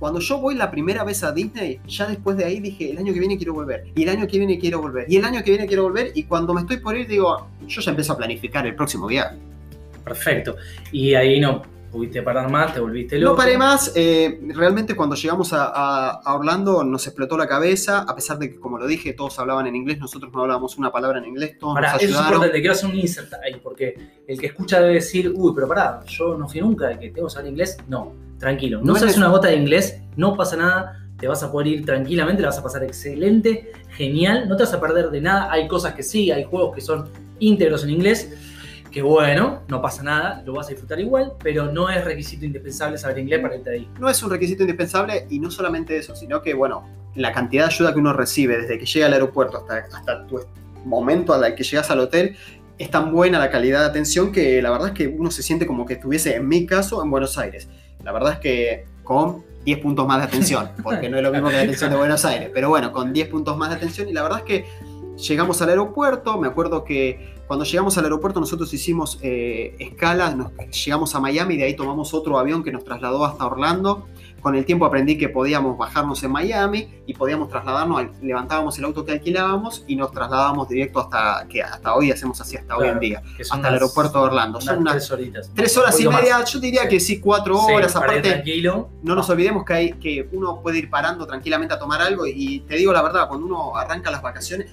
Cuando 0.00 0.18
yo 0.18 0.38
voy 0.38 0.54
la 0.56 0.70
primera 0.70 1.04
vez 1.04 1.22
a 1.22 1.30
Disney, 1.30 1.78
ya 1.86 2.06
después 2.08 2.36
de 2.36 2.44
ahí 2.46 2.58
dije, 2.58 2.90
el 2.90 2.98
año 2.98 3.12
que 3.12 3.20
viene 3.20 3.36
quiero 3.36 3.52
volver, 3.54 3.84
y 3.94 4.02
el 4.02 4.08
año 4.08 4.26
que 4.26 4.38
viene 4.38 4.58
quiero 4.58 4.80
volver, 4.80 5.04
y 5.08 5.16
el 5.18 5.24
año 5.24 5.44
que 5.44 5.50
viene 5.52 5.66
quiero 5.66 5.82
volver, 5.84 6.10
y 6.14 6.24
cuando 6.24 6.54
me 6.54 6.62
estoy 6.62 6.78
por 6.78 6.96
ir 6.96 7.06
digo, 7.06 7.46
yo 7.68 7.80
ya 7.80 7.90
empiezo 7.90 8.14
a 8.14 8.16
planificar 8.16 8.66
el 8.66 8.74
próximo 8.74 9.06
viaje. 9.06 9.36
Perfecto. 10.02 10.56
Y 10.90 11.12
ahí 11.14 11.38
no, 11.38 11.62
pudiste 11.92 12.22
parar 12.22 12.50
más, 12.50 12.72
te 12.72 12.80
volviste 12.80 13.18
loco. 13.18 13.32
No 13.32 13.36
paré 13.36 13.58
más, 13.58 13.92
eh, 13.94 14.40
realmente 14.54 14.96
cuando 14.96 15.16
llegamos 15.16 15.52
a, 15.52 15.64
a- 15.66 16.10
a 16.24 16.34
Orlando 16.34 16.82
nos 16.82 17.06
explotó 17.06 17.36
la 17.36 17.46
cabeza, 17.46 17.98
a 18.08 18.14
pesar 18.14 18.38
de 18.38 18.50
que, 18.52 18.58
como 18.58 18.78
lo 18.78 18.86
dije, 18.86 19.12
todos 19.12 19.38
hablaban 19.38 19.66
en 19.66 19.76
inglés, 19.76 19.98
nosotros 19.98 20.32
no 20.32 20.40
hablábamos 20.40 20.78
una 20.78 20.90
palabra 20.90 21.18
en 21.18 21.26
inglés, 21.26 21.58
todos 21.58 21.74
Pará, 21.74 21.92
nos 21.92 22.02
eso 22.02 22.14
es 22.14 22.18
importante, 22.26 22.58
quiero 22.60 22.72
hacer 22.72 22.88
un 22.88 22.96
insert 22.96 23.34
ahí, 23.34 23.60
porque 23.62 23.94
el 24.26 24.40
que 24.40 24.46
escucha 24.46 24.80
debe 24.80 24.94
decir, 24.94 25.30
uy, 25.36 25.52
pero 25.54 25.68
pará, 25.68 26.00
yo 26.06 26.38
no 26.38 26.48
fui 26.48 26.60
nunca, 26.62 26.98
que 26.98 27.10
tengo 27.10 27.28
que 27.28 27.34
saber 27.34 27.50
inglés. 27.50 27.76
No, 27.86 28.12
tranquilo, 28.40 28.78
no, 28.78 28.94
No 28.94 28.98
sabes 28.98 29.16
una 29.16 29.28
gota 29.28 29.48
de 29.48 29.56
inglés, 29.56 30.00
no 30.16 30.36
pasa 30.36 30.56
nada, 30.56 31.06
te 31.18 31.28
vas 31.28 31.42
a 31.42 31.52
poder 31.52 31.68
ir 31.68 31.84
tranquilamente, 31.84 32.42
la 32.42 32.48
vas 32.48 32.58
a 32.58 32.62
pasar 32.62 32.82
excelente, 32.82 33.72
genial, 33.90 34.48
no 34.48 34.56
te 34.56 34.64
vas 34.64 34.72
a 34.72 34.80
perder 34.80 35.10
de 35.10 35.20
nada. 35.20 35.52
Hay 35.52 35.68
cosas 35.68 35.94
que 35.94 36.02
sí, 36.02 36.32
hay 36.32 36.44
juegos 36.44 36.74
que 36.74 36.80
son 36.80 37.10
íntegros 37.38 37.84
en 37.84 37.90
inglés, 37.90 38.32
que 38.90 39.02
bueno, 39.02 39.62
no 39.68 39.80
pasa 39.80 40.02
nada, 40.02 40.42
lo 40.44 40.54
vas 40.54 40.66
a 40.66 40.70
disfrutar 40.70 40.98
igual, 40.98 41.34
pero 41.42 41.70
no 41.70 41.90
es 41.90 42.04
requisito 42.04 42.44
indispensable 42.44 42.98
saber 42.98 43.18
inglés 43.18 43.40
para 43.40 43.56
irte 43.56 43.70
ahí. 43.70 43.88
No 44.00 44.08
es 44.08 44.20
un 44.22 44.30
requisito 44.30 44.62
indispensable 44.62 45.26
y 45.28 45.38
no 45.38 45.50
solamente 45.50 45.96
eso, 45.96 46.16
sino 46.16 46.42
que, 46.42 46.54
bueno, 46.54 46.84
la 47.14 47.32
cantidad 47.32 47.66
de 47.66 47.74
ayuda 47.74 47.92
que 47.92 48.00
uno 48.00 48.14
recibe 48.14 48.56
desde 48.56 48.78
que 48.78 48.86
llega 48.86 49.06
al 49.06 49.12
aeropuerto 49.12 49.58
hasta, 49.58 49.96
hasta 49.96 50.26
tu 50.26 50.40
momento 50.84 51.34
al 51.34 51.54
que 51.54 51.62
llegas 51.62 51.90
al 51.90 52.00
hotel 52.00 52.36
es 52.78 52.90
tan 52.90 53.12
buena 53.12 53.38
la 53.38 53.50
calidad 53.50 53.80
de 53.80 53.86
atención 53.86 54.32
que 54.32 54.62
la 54.62 54.70
verdad 54.70 54.88
es 54.88 54.94
que 54.94 55.06
uno 55.06 55.30
se 55.30 55.42
siente 55.42 55.66
como 55.66 55.84
que 55.84 55.94
estuviese, 55.94 56.36
en 56.36 56.48
mi 56.48 56.64
caso, 56.64 57.02
en 57.02 57.10
Buenos 57.10 57.36
Aires. 57.36 57.68
La 58.04 58.12
verdad 58.12 58.34
es 58.34 58.38
que 58.38 58.84
con 59.02 59.44
10 59.64 59.78
puntos 59.78 60.06
más 60.06 60.18
de 60.18 60.24
atención, 60.24 60.70
porque 60.82 61.08
no 61.08 61.16
es 61.18 61.22
lo 61.22 61.32
mismo 61.32 61.48
que 61.48 61.56
la 61.56 61.62
atención 61.62 61.90
de 61.90 61.96
Buenos 61.96 62.24
Aires, 62.24 62.50
pero 62.52 62.68
bueno, 62.68 62.92
con 62.92 63.12
10 63.12 63.28
puntos 63.28 63.56
más 63.56 63.70
de 63.70 63.76
atención 63.76 64.08
y 64.08 64.12
la 64.12 64.22
verdad 64.22 64.38
es 64.38 64.44
que 64.44 64.66
llegamos 65.28 65.60
al 65.62 65.68
aeropuerto, 65.70 66.38
me 66.38 66.48
acuerdo 66.48 66.84
que 66.84 67.34
cuando 67.46 67.64
llegamos 67.64 67.98
al 67.98 68.04
aeropuerto 68.04 68.38
nosotros 68.40 68.72
hicimos 68.72 69.18
eh, 69.22 69.74
escala, 69.78 70.34
nos- 70.34 70.52
llegamos 70.84 71.14
a 71.14 71.20
Miami, 71.20 71.56
de 71.56 71.64
ahí 71.64 71.74
tomamos 71.74 72.14
otro 72.14 72.38
avión 72.38 72.62
que 72.62 72.70
nos 72.72 72.84
trasladó 72.84 73.24
hasta 73.24 73.46
Orlando. 73.46 74.06
Con 74.40 74.54
el 74.54 74.64
tiempo 74.64 74.86
aprendí 74.86 75.18
que 75.18 75.28
podíamos 75.28 75.76
bajarnos 75.76 76.22
en 76.22 76.30
Miami 76.32 76.88
y 77.06 77.12
podíamos 77.12 77.50
trasladarnos, 77.50 78.06
levantábamos 78.22 78.78
el 78.78 78.86
auto 78.86 79.04
que 79.04 79.12
alquilábamos 79.12 79.84
y 79.86 79.96
nos 79.96 80.12
trasladábamos 80.12 80.66
directo 80.66 81.00
hasta 81.00 81.46
que 81.46 81.60
hasta 81.62 81.94
hoy 81.94 82.10
hacemos 82.10 82.40
así 82.40 82.56
hasta 82.56 82.74
hoy 82.74 82.84
en 82.84 82.92
Claro, 82.92 83.00
día, 83.00 83.22
hasta 83.38 83.54
el 83.56 83.60
unas- 83.60 83.72
aeropuerto 83.74 84.18
de 84.20 84.24
Orlando. 84.24 84.58
Son 84.62 84.78
unas 84.78 84.94
tres 84.94 85.10
horitas. 85.10 85.50
tres 85.54 85.76
horas 85.76 86.00
y 86.00 86.08
media, 86.08 86.38
más. 86.38 86.50
yo 86.50 86.58
diría 86.58 86.88
que 86.88 86.98
sí, 87.00 87.20
cuatro 87.20 87.58
Sí, 87.66 87.72
horas. 87.74 87.92
ir 87.92 87.98
Aparte, 87.98 88.30
tranquilo. 88.30 88.88
no 89.02 89.14
nos 89.14 89.28
olvidemos 89.28 89.62
que, 89.66 89.72
hay, 89.74 89.92
que 89.94 90.26
uno 90.32 90.62
puede 90.62 90.78
ir 90.78 90.88
parando 90.88 91.26
tranquilamente 91.26 91.74
a 91.74 91.78
tomar 91.78 92.00
algo 92.00 92.26
y 92.26 92.60
te 92.60 92.76
digo 92.76 92.94
la 92.94 93.02
verdad, 93.02 93.28
cuando 93.28 93.44
uno 93.44 93.76
arranca 93.76 94.10
las 94.10 94.22
vacaciones, 94.22 94.70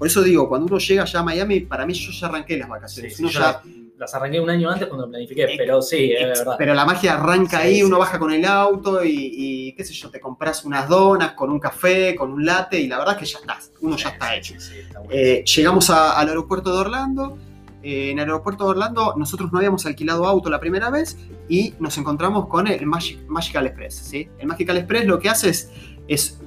por 0.00 0.06
eso 0.08 0.22
digo, 0.22 0.48
cuando 0.48 0.66
uno 0.66 0.78
llega 0.78 1.04
ya 1.04 1.20
a 1.20 1.22
Miami, 1.22 1.60
para 1.60 1.84
mí 1.84 1.92
yo 1.92 2.10
ya 2.10 2.26
arranqué 2.28 2.56
las 2.56 2.68
vacaciones. 2.70 3.14
sí, 3.14 3.22
Uno 3.22 3.30
yo 3.30 3.38
ya- 3.40 3.62
las 3.98 4.14
arranqué 4.14 4.40
un 4.40 4.48
año 4.48 4.70
antes 4.70 4.88
cuando 4.88 5.06
planifiqué, 5.10 5.44
Ex- 5.44 5.54
pero 5.58 5.82
sí, 5.82 6.10
es 6.12 6.22
ex- 6.30 6.38
verdad. 6.38 6.54
pero 6.58 6.72
la 6.72 6.86
magia 6.86 7.18
arranca 7.18 7.58
ahí, 7.58 7.82
uno 7.82 7.98
baja 7.98 8.18
con 8.18 8.32
el 8.32 8.46
auto 8.46 9.04
y, 9.04 9.10
y, 9.68 9.72
qué 9.74 9.84
sé 9.84 9.92
yo, 9.92 10.10
te 10.10 10.18
compras 10.18 10.64
unas 10.64 10.88
donas 10.88 11.32
con 11.32 11.50
un 11.52 11.60
café, 11.60 12.14
con 12.16 12.32
un 12.32 12.46
latte 12.46 12.80
y 12.80 12.88
la 12.88 12.96
verdad 12.98 13.14
es 13.16 13.20
que 13.20 13.26
ya 13.26 13.38
estás, 13.40 13.70
uno 13.82 13.96
ya 13.98 14.08
está 14.08 14.34
hecho. 14.34 14.54
está 14.54 15.00
bueno. 15.00 15.12
Eh, 15.14 15.44
llegamos 15.44 15.90
a- 15.90 16.18
al 16.18 16.28
aeropuerto 16.28 16.72
de 16.72 16.78
Orlando. 16.80 17.36
eh, 17.82 18.10
en 18.10 18.18
el 18.18 18.24
aeropuerto 18.24 18.64
de 18.64 18.70
Orlando 18.72 19.14
nosotros 19.16 19.52
no 19.52 19.58
habíamos 19.58 19.86
alquilado 19.86 20.26
auto 20.26 20.50
la 20.50 20.60
primera 20.60 20.90
vez 20.90 21.16
y 21.48 21.72
nos 21.78 21.96
encontramos 21.96 22.46
con 22.46 22.66
el 22.66 22.84
Magic- 22.86 23.26
Magical 23.26 23.66
Express. 23.66 23.94
¿sí? 23.94 24.28
El 24.38 24.48
Magical 24.48 24.76
Express 24.76 25.06
lo 25.06 25.18
que 25.18 25.30
hace 25.30 25.48
es, 25.48 25.70
es 26.06 26.38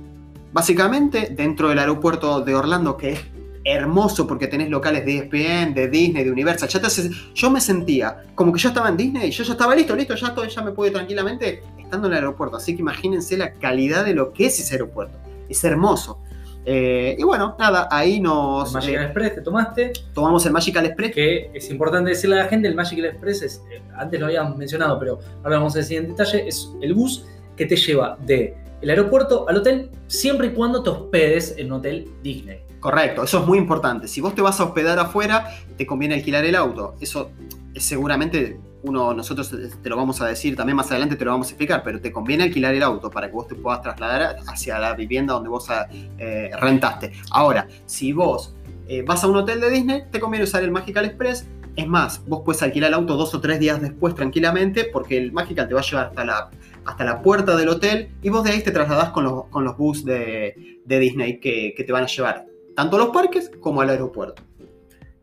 básicamente 0.52 1.30
dentro 1.36 1.70
del 1.70 1.80
aeropuerto 1.80 2.42
de 2.42 2.54
Orlando, 2.56 2.98
que 2.98 3.14
es 3.14 3.20
hermoso 3.64 4.28
porque 4.28 4.48
tenés 4.48 4.70
locales 4.70 5.06
de 5.06 5.18
ESPN, 5.18 5.74
de 5.74 5.88
Disney, 5.88 6.24
de 6.24 6.32
Universal. 6.32 6.70
Ya 6.70 6.82
te 6.82 6.88
yo 7.34 7.50
me 7.50 7.62
sentía 7.62 8.24
como 8.36 8.52
que 8.52 8.60
yo 8.60 8.70
estaba 8.70 8.90
en 8.90 8.98
Disney, 8.98 9.32
yo 9.32 9.44
ya 9.44 9.54
estaba 9.54 9.76
listo, 9.76 9.96
listo, 9.96 10.16
ya, 10.16 10.28
estoy, 10.28 10.50
ya 10.50 10.62
me 10.62 10.72
pude 10.72 10.92
tranquilamente 10.92 11.64
estando 11.80 12.08
en 12.08 12.14
el 12.14 12.20
aeropuerto. 12.20 12.58
Así 12.58 12.76
que 12.76 12.82
imagínense 12.82 13.38
la 13.38 13.54
calidad 13.54 14.06
de 14.06 14.14
lo 14.14 14.34
que 14.34 14.48
es 14.48 14.60
ese 14.60 14.76
aeropuerto. 14.76 15.18
Es 15.50 15.64
hermoso. 15.64 16.20
Eh, 16.66 17.16
y 17.18 17.24
bueno, 17.24 17.56
nada, 17.60 17.90
ahí 17.92 18.22
nos 18.22 18.70
El 18.70 18.74
Magical 18.74 19.02
eh, 19.02 19.06
Express 19.06 19.36
te 19.36 19.42
tomaste, 19.42 19.94
tomamos 20.14 20.46
el 20.46 20.54
Magical 20.54 20.86
Express. 20.86 21.14
que 21.14 21.52
es 21.54 21.70
importante 21.70 22.12
decirle 22.12 22.40
a 22.40 22.44
la 22.44 22.50
gente, 22.50 22.70
el 22.70 22.76
Magical 22.76 23.06
Express 23.06 23.42
es, 23.42 23.62
eh, 23.70 23.82
antes 23.98 24.18
lo 24.20 24.28
habíamos 24.28 24.58
mencionado, 24.58 24.98
pero 24.98 25.20
ahora 25.44 25.58
vamos 25.58 25.76
a 25.76 25.80
decir 25.80 25.98
en 25.98 26.08
detalle, 26.08 26.48
es 26.48 26.70
el 26.82 26.94
bus 26.94 27.26
que 27.58 27.66
te 27.66 27.76
lleva 27.76 28.18
de 28.26 28.56
el 28.84 28.90
aeropuerto 28.90 29.48
al 29.48 29.58
hotel 29.58 29.90
siempre 30.08 30.48
y 30.48 30.50
cuando 30.52 30.84
te 30.84 30.90
hospedes 30.90 31.56
en 31.58 31.68
un 31.68 31.80
hotel 31.80 32.12
Disney. 32.22 32.60
Correcto, 32.82 33.24
eso 33.24 33.40
es 33.40 33.48
muy 33.48 33.58
importante. 33.58 34.10
Si 34.10 34.20
vos 34.20 34.36
te 34.36 34.42
vas 34.42 34.60
a 34.60 34.66
hospedar 34.66 35.00
afuera, 35.00 35.56
te 35.78 35.86
conviene 35.86 36.16
alquilar 36.16 36.44
el 36.44 36.54
auto. 36.54 36.96
Eso 37.00 37.32
es 37.74 37.84
seguramente 37.86 38.60
uno, 38.84 39.14
nosotros 39.14 39.56
te 39.82 39.90
lo 39.90 39.96
vamos 39.96 40.20
a 40.20 40.28
decir, 40.28 40.58
también 40.58 40.76
más 40.76 40.92
adelante 40.92 41.16
te 41.16 41.24
lo 41.24 41.32
vamos 41.32 41.48
a 41.48 41.52
explicar, 41.52 41.82
pero 41.82 42.02
te 42.02 42.12
conviene 42.12 42.44
alquilar 42.44 42.74
el 42.74 42.84
auto 42.84 43.10
para 43.10 43.28
que 43.28 43.34
vos 43.34 43.48
te 43.48 43.56
puedas 43.56 43.82
trasladar 43.82 44.36
hacia 44.48 44.78
la 44.80 44.94
vivienda 44.94 45.34
donde 45.34 45.48
vos 45.48 45.70
eh, 46.18 46.52
rentaste. 46.60 47.14
Ahora, 47.32 47.70
si 47.86 48.12
vos 48.12 48.54
eh, 48.90 49.02
vas 49.08 49.24
a 49.24 49.30
un 49.30 49.38
hotel 49.38 49.62
de 49.62 49.70
Disney, 49.70 50.04
te 50.12 50.20
conviene 50.20 50.44
usar 50.44 50.62
el 50.62 50.72
Magical 50.72 51.06
Express. 51.06 51.48
Es 51.78 51.88
más, 51.88 52.22
vos 52.28 52.42
puedes 52.44 52.62
alquilar 52.62 52.90
el 52.90 52.96
auto 52.96 53.16
dos 53.16 53.34
o 53.34 53.40
tres 53.40 53.62
días 53.62 53.82
después 53.82 54.14
tranquilamente, 54.14 54.84
porque 54.84 55.18
el 55.18 55.32
Magical 55.32 55.70
te 55.70 55.74
va 55.74 55.80
a 55.80 55.84
llevar 55.84 56.06
hasta 56.08 56.26
la, 56.26 56.50
hasta 56.86 57.04
la 57.04 57.22
puerta 57.22 57.56
del 57.56 57.70
hotel 57.70 58.10
y 58.22 58.30
vos 58.30 58.44
de 58.44 58.52
ahí 58.52 58.62
te 58.62 58.72
trasladás 58.72 59.10
con 59.10 59.24
los, 59.24 59.46
con 59.46 59.64
los 59.64 59.78
bus 59.78 60.04
de, 60.06 60.80
de 60.86 61.00
Disney 61.00 61.40
que, 61.40 61.74
que 61.76 61.84
te 61.84 61.92
van 61.94 62.04
a 62.04 62.08
llevar 62.08 62.46
tanto 62.76 62.96
a 62.98 63.00
los 63.00 63.10
parques 63.10 63.52
como 63.60 63.82
al 63.82 63.90
aeropuerto. 63.90 64.42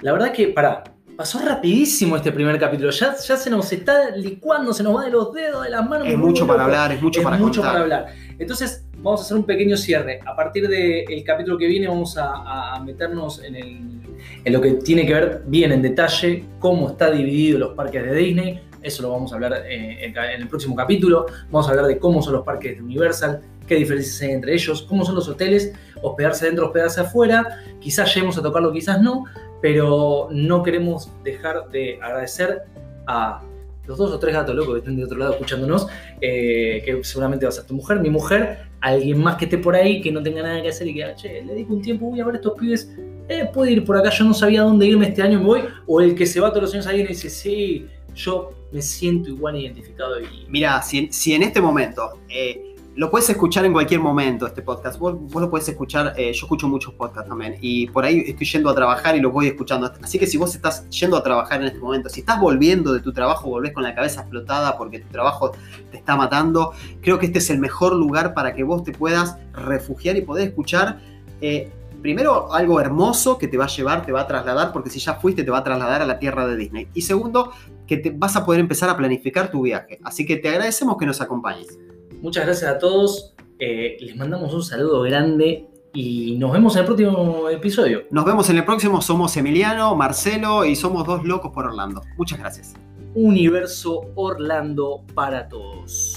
La 0.00 0.12
verdad 0.12 0.32
que, 0.32 0.48
para 0.48 0.84
pasó 1.16 1.38
rapidísimo 1.38 2.16
este 2.16 2.32
primer 2.32 2.58
capítulo. 2.58 2.88
Ya, 2.92 3.14
ya 3.14 3.36
se 3.36 3.50
nos 3.50 3.70
está 3.72 4.16
licuando, 4.16 4.72
se 4.72 4.82
nos 4.82 4.96
va 4.96 5.04
de 5.04 5.10
los 5.10 5.34
dedos, 5.34 5.64
de 5.64 5.68
las 5.68 5.86
manos. 5.86 6.08
Es 6.08 6.16
mucho 6.16 6.46
para 6.46 6.64
hablar, 6.64 6.92
es 6.92 7.02
mucho 7.02 7.20
es 7.20 7.24
para 7.24 7.36
mucho 7.36 7.60
contar. 7.60 7.72
para 7.72 7.82
hablar. 7.82 8.14
Entonces, 8.38 8.86
vamos 8.96 9.20
a 9.20 9.24
hacer 9.24 9.36
un 9.36 9.44
pequeño 9.44 9.76
cierre. 9.76 10.20
A 10.24 10.34
partir 10.34 10.66
del 10.66 11.22
capítulo 11.22 11.58
que 11.58 11.66
viene, 11.66 11.88
vamos 11.88 12.16
a, 12.16 12.74
a 12.74 12.80
meternos 12.82 13.42
en, 13.44 13.54
el- 13.54 14.00
en 14.44 14.50
lo 14.52 14.62
que 14.62 14.70
tiene 14.74 15.04
que 15.04 15.12
ver 15.12 15.42
bien 15.46 15.72
en 15.72 15.82
detalle 15.82 16.42
cómo 16.58 16.88
está 16.88 17.10
dividido 17.10 17.58
los 17.58 17.74
parques 17.74 18.02
de 18.02 18.14
Disney. 18.14 18.60
Eso 18.82 19.02
lo 19.02 19.10
vamos 19.10 19.32
a 19.32 19.34
hablar 19.36 19.64
eh, 19.66 20.04
en, 20.04 20.16
el 20.16 20.48
próximo 20.48 20.74
capítulo. 20.74 21.26
Vamos 21.50 21.66
a 21.68 21.70
hablar 21.70 21.86
de 21.86 21.98
cómo 21.98 22.22
son 22.22 22.34
los 22.34 22.44
parques 22.44 22.76
de 22.76 22.82
Universal, 22.82 23.40
qué 23.66 23.74
diferencias 23.76 24.20
hay 24.22 24.30
entre 24.30 24.54
ellos, 24.54 24.82
cómo 24.82 25.04
son 25.04 25.14
los 25.14 25.28
hoteles, 25.28 25.72
hospedarse 26.02 26.46
dentro, 26.46 26.66
hospedarse 26.66 27.00
afuera. 27.00 27.62
Quizás 27.80 28.14
lleguemos 28.14 28.38
a 28.38 28.42
tocarlo, 28.42 28.72
quizás 28.72 29.00
no, 29.00 29.24
pero 29.60 30.28
no 30.30 30.62
queremos 30.62 31.10
dejar 31.22 31.68
de 31.68 31.98
agradecer 32.00 32.62
a 33.06 33.42
los 33.86 33.98
dos 33.98 34.12
o 34.12 34.18
tres 34.18 34.34
gatos 34.34 34.54
locos 34.54 34.74
que 34.74 34.78
estén 34.78 34.96
de 34.96 35.04
otro 35.04 35.18
lado 35.18 35.32
escuchándonos, 35.32 35.86
eh, 36.20 36.82
que 36.84 37.02
seguramente 37.02 37.44
va 37.44 37.48
a 37.48 37.52
ser 37.52 37.64
tu 37.66 37.74
mujer, 37.74 37.98
mi 38.00 38.10
mujer, 38.10 38.70
alguien 38.80 39.18
más 39.18 39.36
que 39.36 39.46
esté 39.46 39.58
por 39.58 39.74
ahí, 39.74 40.00
que 40.00 40.12
no 40.12 40.22
tenga 40.22 40.42
nada 40.42 40.62
que 40.62 40.68
hacer 40.68 40.86
y 40.86 40.94
que, 40.94 41.04
"Ah, 41.04 41.14
che, 41.14 41.42
le 41.42 41.52
dedico 41.52 41.74
un 41.74 41.82
tiempo, 41.82 42.06
voy 42.06 42.20
a 42.20 42.24
ver 42.24 42.34
a 42.34 42.38
estos 42.38 42.54
pibes, 42.58 42.90
eh, 43.28 43.48
puedo 43.52 43.70
ir 43.70 43.84
por 43.84 43.96
acá, 43.96 44.10
yo 44.10 44.24
no 44.24 44.34
sabía 44.34 44.62
dónde 44.62 44.86
irme 44.86 45.08
este 45.08 45.22
año, 45.22 45.40
me 45.40 45.46
voy, 45.46 45.60
o 45.86 46.00
el 46.00 46.14
que 46.14 46.26
se 46.26 46.40
va 46.40 46.50
todos 46.50 46.62
los 46.62 46.74
años 46.74 46.86
ahí 46.86 47.00
y 47.00 47.06
dice, 47.06 47.28
sí, 47.30 47.86
yo 48.14 48.52
me 48.72 48.82
siento 48.82 49.30
igual 49.30 49.56
identificado 49.56 50.20
y... 50.20 50.46
Mira, 50.48 50.80
si, 50.82 51.08
si 51.12 51.34
en 51.34 51.42
este 51.42 51.60
momento 51.60 52.20
eh, 52.28 52.74
lo 52.96 53.10
puedes 53.10 53.30
escuchar 53.30 53.64
en 53.64 53.72
cualquier 53.72 54.00
momento, 54.00 54.46
este 54.46 54.62
podcast, 54.62 54.98
vos, 54.98 55.16
lo 55.32 55.48
puedes 55.48 55.68
escuchar, 55.68 56.12
eh, 56.16 56.32
yo 56.32 56.44
escucho 56.44 56.68
muchos 56.68 56.92
podcasts 56.94 57.28
también, 57.28 57.56
y 57.60 57.86
por 57.86 58.04
ahí 58.04 58.24
estoy 58.26 58.46
yendo 58.46 58.68
a 58.68 58.74
trabajar 58.74 59.16
y 59.16 59.20
los 59.20 59.32
voy 59.32 59.46
escuchando. 59.46 59.90
Así 60.02 60.18
que 60.18 60.26
si 60.26 60.36
vos 60.36 60.54
estás 60.54 60.88
yendo 60.90 61.16
a 61.16 61.22
trabajar 61.22 61.60
en 61.60 61.68
este 61.68 61.78
momento, 61.78 62.08
si 62.08 62.20
estás 62.20 62.40
volviendo 62.40 62.92
de 62.92 63.00
tu 63.00 63.12
trabajo, 63.12 63.48
volvés 63.48 63.72
con 63.72 63.82
la 63.82 63.94
cabeza 63.94 64.22
explotada 64.22 64.76
porque 64.76 64.98
tu 64.98 65.08
trabajo 65.08 65.52
te 65.90 65.98
está 65.98 66.16
matando, 66.16 66.72
creo 67.00 67.18
que 67.18 67.26
este 67.26 67.38
es 67.38 67.50
el 67.50 67.58
mejor 67.58 67.94
lugar 67.94 68.34
para 68.34 68.54
que 68.54 68.64
vos 68.64 68.84
te 68.84 68.92
puedas 68.92 69.36
refugiar 69.52 70.16
y 70.16 70.22
poder 70.22 70.48
escuchar. 70.48 71.00
eh, 71.40 71.70
Primero, 72.02 72.50
algo 72.54 72.80
hermoso 72.80 73.36
que 73.36 73.46
te 73.46 73.58
va 73.58 73.66
a 73.66 73.68
llevar, 73.68 74.06
te 74.06 74.10
va 74.10 74.22
a 74.22 74.26
trasladar, 74.26 74.72
porque 74.72 74.88
si 74.88 74.98
ya 74.98 75.16
fuiste, 75.16 75.44
te 75.44 75.50
va 75.50 75.58
a 75.58 75.64
trasladar 75.64 76.00
a 76.00 76.06
la 76.06 76.18
tierra 76.18 76.46
de 76.46 76.56
Disney. 76.56 76.88
Y 76.94 77.02
segundo, 77.02 77.52
que 77.90 77.96
te 77.96 78.10
vas 78.10 78.36
a 78.36 78.46
poder 78.46 78.60
empezar 78.60 78.88
a 78.88 78.96
planificar 78.96 79.50
tu 79.50 79.62
viaje. 79.62 79.98
Así 80.04 80.24
que 80.24 80.36
te 80.36 80.48
agradecemos 80.48 80.96
que 80.96 81.06
nos 81.06 81.20
acompañes. 81.20 81.76
Muchas 82.22 82.46
gracias 82.46 82.70
a 82.70 82.78
todos, 82.78 83.34
eh, 83.58 83.96
les 83.98 84.14
mandamos 84.14 84.54
un 84.54 84.62
saludo 84.62 85.02
grande 85.02 85.66
y 85.92 86.36
nos 86.38 86.52
vemos 86.52 86.76
en 86.76 86.82
el 86.82 86.86
próximo 86.86 87.48
episodio. 87.48 88.04
Nos 88.12 88.24
vemos 88.24 88.48
en 88.48 88.58
el 88.58 88.64
próximo. 88.64 89.02
Somos 89.02 89.36
Emiliano, 89.36 89.96
Marcelo 89.96 90.64
y 90.64 90.76
somos 90.76 91.04
dos 91.04 91.24
locos 91.24 91.50
por 91.52 91.66
Orlando. 91.66 92.00
Muchas 92.16 92.38
gracias. 92.38 92.74
Universo 93.16 94.02
Orlando 94.14 95.02
para 95.12 95.48
todos. 95.48 96.09